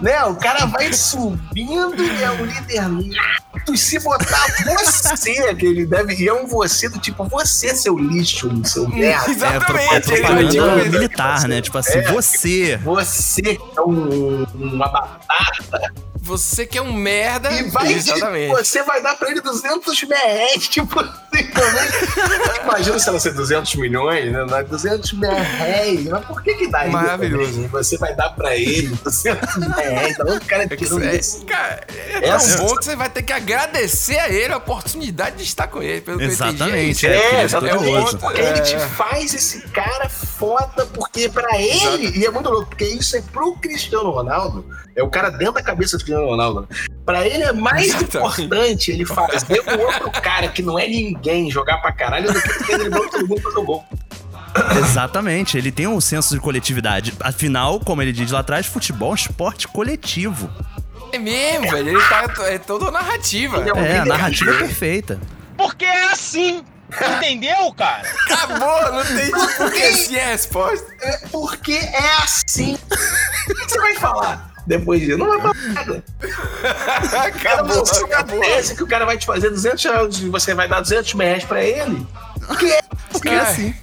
[0.00, 3.72] Né, o cara vai subindo e é o líder nato.
[3.74, 6.14] E se botar você, que ele deve.
[6.14, 9.46] E é um você do tipo, você, seu lixo, seu merda.
[9.46, 10.02] É, pro- é Exatamente.
[10.02, 10.90] te propaganda convencer.
[10.92, 11.60] militar, né?
[11.60, 12.12] Tipo assim, É.
[12.12, 12.76] você.
[12.78, 15.92] Você é um, uma batata.
[16.22, 17.50] Você que é um merda.
[17.52, 18.50] E vai Exatamente.
[18.50, 22.62] você vai dar pra ele 200 mil reais, tipo assim, também.
[22.64, 24.44] Imagina se ela ser 200 milhões, né?
[24.46, 26.04] Dá 200 mil reais.
[26.06, 26.92] Mas por que que dá isso?
[26.92, 27.68] Maravilhoso.
[27.68, 30.16] Você vai dar pra ele 200 mil reais.
[30.18, 31.44] Da onde o cara tirou É, isso?
[31.46, 35.36] cara, é tão Essa- bom que você vai ter que agradecer a ele a oportunidade
[35.36, 36.00] de estar com ele.
[36.00, 37.18] Pelo Exatamente, é, é.
[37.18, 37.78] É, é exatamente.
[37.78, 38.18] curioso.
[38.18, 38.78] Porque ele te É.
[38.80, 43.52] faz esse cara foda, porque pra ele, e é muito louco, porque isso é pro
[43.56, 44.64] Cristiano Ronaldo,
[44.96, 46.68] é o cara dentro da cabeça do Cristiano Ronaldo.
[47.04, 48.42] Pra ele é mais Exatamente.
[48.42, 52.72] importante ele fazer o outro cara que não é ninguém jogar pra caralho do que
[52.72, 53.84] ele driblando todo mundo fazer o gol.
[54.78, 57.14] Exatamente, ele tem um senso de coletividade.
[57.20, 60.50] Afinal, como ele diz lá atrás, futebol é um esporte coletivo.
[61.12, 61.90] É mesmo, velho.
[61.90, 63.58] Ele tá é toda narrativa.
[63.58, 64.08] Ele é um É, a líder.
[64.08, 65.20] narrativa é perfeita.
[65.56, 66.64] Porque é assim.
[67.16, 68.02] Entendeu, cara?
[68.30, 70.86] Acabou, não tem porque assim é a resposta.
[71.02, 72.74] É porque é assim.
[72.74, 75.18] O que você vai falar depois disso?
[75.18, 76.04] Não vai falar nada.
[77.26, 78.40] Acabou, Você acabou.
[78.40, 81.26] pensa que o cara vai te fazer 200 reais e você vai dar 200 mil
[81.26, 82.06] reais pra ele?
[82.46, 83.74] Porque é Porque é assim.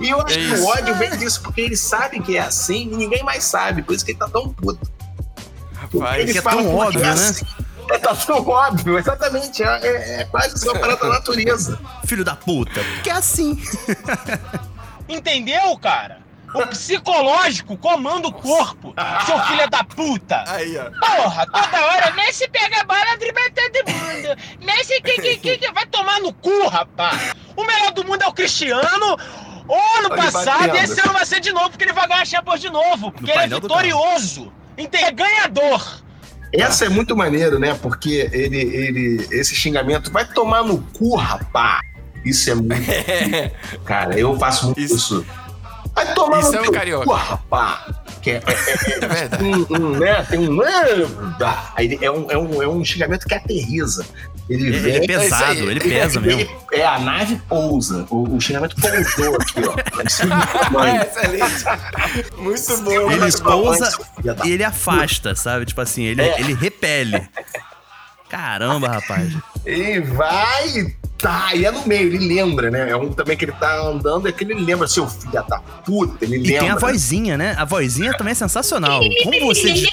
[0.00, 2.90] E eu acho É que o ódio vem disso, porque ele sabe que é assim
[2.92, 3.82] e ninguém mais sabe.
[3.82, 4.80] Por isso que ele tá tão puto.
[5.74, 7.10] Rapaz, ele que é fala tão porque óbvio, é né?
[7.12, 7.46] assim.
[7.90, 9.62] É, tá tão óbvio, exatamente.
[9.62, 11.78] É, é, é quase uma parada da natureza.
[12.06, 12.80] Filho da puta.
[12.94, 13.62] Porque é assim.
[15.08, 16.23] Entendeu, cara?
[16.54, 18.94] O psicológico comanda o corpo,
[19.26, 20.44] seu filho da puta.
[20.46, 20.84] Aí, ó.
[21.04, 24.36] Porra, toda hora Messi pega a bola, dribla todo mundo.
[24.64, 27.34] Messi que, que, que, que vai tomar no cu, rapaz.
[27.56, 29.16] O melhor do mundo é o Cristiano.
[29.66, 32.24] O ano Olha, passado, esse ano vai ser de novo, porque ele vai ganhar a
[32.24, 33.10] Champions de novo.
[33.10, 34.52] Porque ele é vitorioso.
[34.76, 35.08] Entendeu?
[35.08, 36.02] É ganhador.
[36.52, 37.74] Essa é muito maneiro, né?
[37.74, 41.80] Porque ele, ele, esse xingamento vai tomar no cu, rapá.
[42.24, 42.74] Isso é muito.
[43.84, 45.26] Cara, eu faço muito Isso- isso.
[45.94, 47.14] Vai tomar isso no é um carioca.
[47.14, 47.86] rapá.
[48.20, 49.44] Que é, é, é, É verdade.
[49.44, 50.22] um, um, né?
[50.28, 50.60] Tem um.
[51.76, 54.04] Aí É um, é, um, é um xingamento que aterriza.
[54.48, 54.96] Ele Ele vem.
[54.96, 55.58] é pesado, aí.
[55.66, 56.56] ele pesa ele- mesmo.
[56.72, 58.06] É, a nave pousa.
[58.10, 59.74] O, o xingamento pousou aqui, ó.
[60.84, 61.64] É, excelente.
[62.36, 63.10] Muito bom.
[63.12, 63.98] Ele pousa
[64.44, 65.64] e ele afasta, sabe?
[65.66, 66.40] Tipo assim, ele, É.
[66.40, 67.26] ele repele.
[68.28, 69.32] Caramba, rapaz.
[69.64, 70.94] E vai.
[71.24, 72.90] Tá, e é no meio, ele lembra, né?
[72.90, 75.42] É um também que ele tá andando, é que ele lembra, seu filho da
[75.84, 76.60] puta, ele E lembra.
[76.60, 77.54] tem a vozinha, né?
[77.58, 79.00] A vozinha também é sensacional.
[79.22, 79.72] Como você.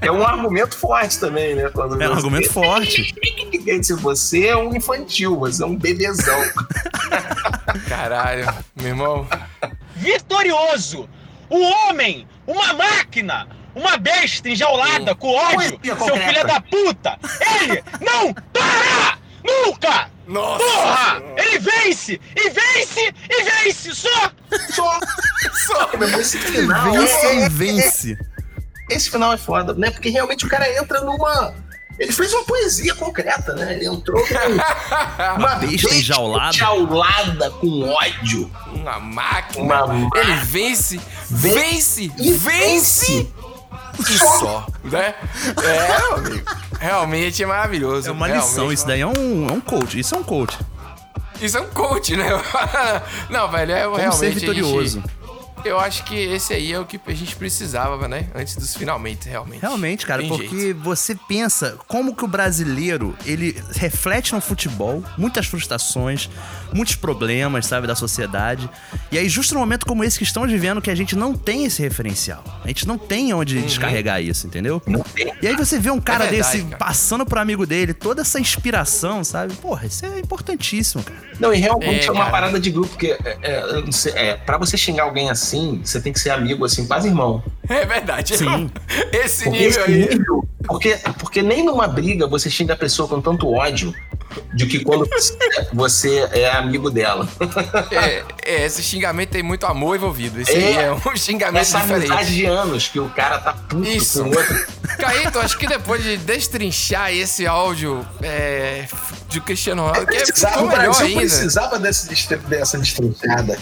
[0.00, 1.70] É um argumento forte também, né?
[1.72, 3.14] Quando É um você- argumento forte.
[3.82, 6.38] Se você é um infantil, você é um bebezão.
[7.88, 9.26] Caralho, meu irmão.
[9.96, 11.08] Vitorioso.
[11.48, 16.28] O homem, uma máquina, uma besta enjaulada com ódio, seu concreta.
[16.32, 17.18] filho da puta.
[17.62, 19.19] Ele não para!
[19.44, 20.08] Nunca!
[20.26, 20.64] Nossa!
[20.64, 21.22] Porra!
[21.36, 22.20] Ele vence!
[22.36, 23.14] E vence!
[23.28, 23.94] E vence!
[23.94, 24.30] Só!
[24.72, 25.00] Só.
[25.66, 25.90] Só.
[26.18, 28.18] Esse final, Vence é- e vence.
[28.90, 29.90] esse final é foda, né?
[29.90, 31.54] Porque realmente o cara entra numa.
[31.98, 33.74] Ele fez uma poesia concreta, né?
[33.74, 34.34] Ele entrou com
[35.38, 36.48] uma Besta enjaulada.
[36.56, 38.50] enjaulada com ódio.
[38.72, 39.62] Uma máquina.
[39.64, 40.10] Uma máquina.
[40.22, 43.30] Ele vence, vence, E vence.
[44.08, 45.14] E só, né?
[45.62, 46.50] É, meu amigo.
[46.80, 48.08] Realmente é maravilhoso.
[48.08, 48.78] É uma lição, realmente.
[48.78, 49.98] isso daí é um, é um coach.
[49.98, 50.58] Isso é um coach.
[51.40, 52.26] Isso é um coach, né?
[53.30, 54.18] Não, velho, é Como realmente.
[54.18, 55.02] ser a gente- vitorioso.
[55.64, 58.26] Eu acho que esse aí é o que a gente precisava, né?
[58.34, 59.60] Antes dos finalmente, realmente.
[59.60, 60.80] Realmente, cara, Tem porque jeito.
[60.80, 66.28] você pensa como que o brasileiro, ele reflete no futebol muitas frustrações,
[66.72, 68.68] muitos problemas, sabe, da sociedade.
[69.10, 71.64] E aí, justo no momento como esse que estamos vivendo, que a gente não tem
[71.64, 72.42] esse referencial.
[72.64, 74.80] A gente não tem onde descarregar isso, entendeu?
[75.42, 76.28] E aí você vê um cara Uhum.
[76.28, 76.76] É verdade, desse cara.
[76.78, 79.54] passando pro amigo dele, toda essa inspiração, sabe?
[79.54, 81.18] Porra, isso é importantíssimo, cara.
[81.38, 82.30] Não, e realmente É, é, uma cara.
[82.30, 85.49] parada de grupo, porque é, é, eu não sei, é, pra você xingar alguém assim,
[85.84, 87.42] você tem que ser amigo, assim, quase irmão.
[87.68, 88.36] É verdade.
[88.36, 88.70] Sim.
[89.12, 90.08] Esse Porque nível esse aí.
[90.08, 93.94] nível- porque, porque nem numa briga você xinga a pessoa com tanto ódio
[94.54, 95.08] de que quando
[95.72, 97.26] você, é amigo dela.
[97.90, 100.40] É, é, esse xingamento tem muito amor envolvido.
[100.40, 100.56] Esse É.
[100.56, 102.26] aí é um xingamento Essa diferente.
[102.26, 104.22] de anos que o cara tá puto Isso.
[104.22, 104.66] com o outro.
[104.98, 108.86] Caíto, acho que depois de destrinchar esse áudio é,
[109.28, 111.20] de Cristiano Ronaldo, que Precisava, ficou o melhor Brasil ainda.
[111.20, 113.58] precisava desse, destre- dessa destrinchada.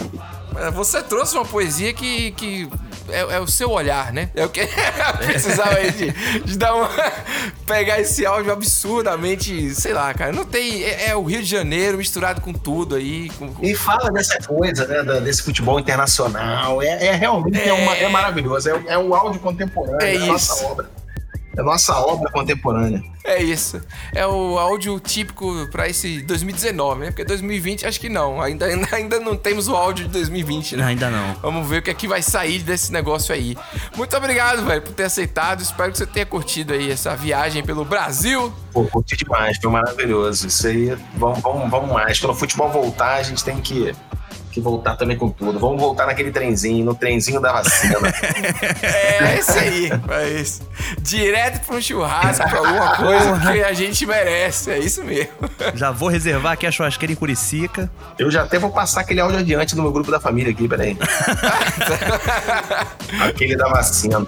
[0.73, 2.69] Você trouxe uma poesia que, que
[3.09, 4.29] é, é o seu olhar, né?
[4.35, 4.61] É o que
[5.25, 6.89] precisava aí de, de dar uma.
[7.65, 10.31] pegar esse áudio absurdamente, sei lá, cara.
[10.31, 10.83] Não tem.
[10.83, 13.29] É, é o Rio de Janeiro misturado com tudo aí.
[13.37, 16.81] Com, com- E fala dessa coisa, né, da- desse futebol internacional.
[16.81, 18.69] É, é realmente é, uma- é maravilhoso.
[18.69, 20.65] É, é o áudio contemporâneo É da nossa isso.
[20.65, 20.89] obra.
[21.59, 23.03] É nossa obra contemporânea.
[23.25, 23.81] É isso.
[24.15, 27.05] É o áudio típico pra esse 2019, né?
[27.07, 28.41] Porque 2020 acho que não.
[28.41, 30.85] Ainda, ainda, ainda não temos o áudio de 2020, né?
[30.85, 31.33] Ainda não.
[31.41, 33.57] Vamos ver o que é que vai sair desse negócio aí.
[33.97, 35.59] Muito obrigado, velho, por ter aceitado.
[35.59, 38.53] Espero que você tenha curtido aí essa viagem pelo Brasil.
[38.71, 40.47] Pô, curti demais, foi maravilhoso.
[40.47, 42.19] Isso aí, vamos, vamos, vamos mais.
[42.21, 43.93] Quando o futebol voltar, a gente tem que,
[44.59, 45.59] que voltar também com tudo.
[45.59, 47.99] Vamos voltar naquele trenzinho, no trenzinho da vacina.
[48.81, 49.89] É isso aí.
[50.09, 50.61] É isso.
[51.01, 54.71] Direto pra um churrasco, pra alguma coisa que a gente merece.
[54.71, 55.31] É isso mesmo.
[55.75, 57.91] Já vou reservar aqui a churrasqueira em Curicica.
[58.17, 60.97] Eu já até vou passar aquele áudio adiante no meu grupo da família aqui, peraí.
[63.21, 64.25] aquele da vacina.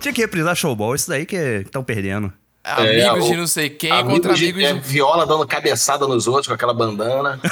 [0.00, 2.32] Tinha que reprisar showball, isso daí que estão perdendo.
[2.66, 4.80] Amigos É, de não sei quem amigos contra de- amigos é, de...
[4.80, 7.38] Viola dando cabeçada nos outros com aquela bandana.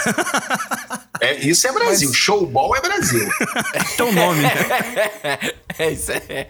[1.21, 2.13] É, isso é Brasil.
[2.13, 3.27] Showball é Brasil.
[3.95, 4.43] Então nome.
[5.79, 6.47] é isso aí.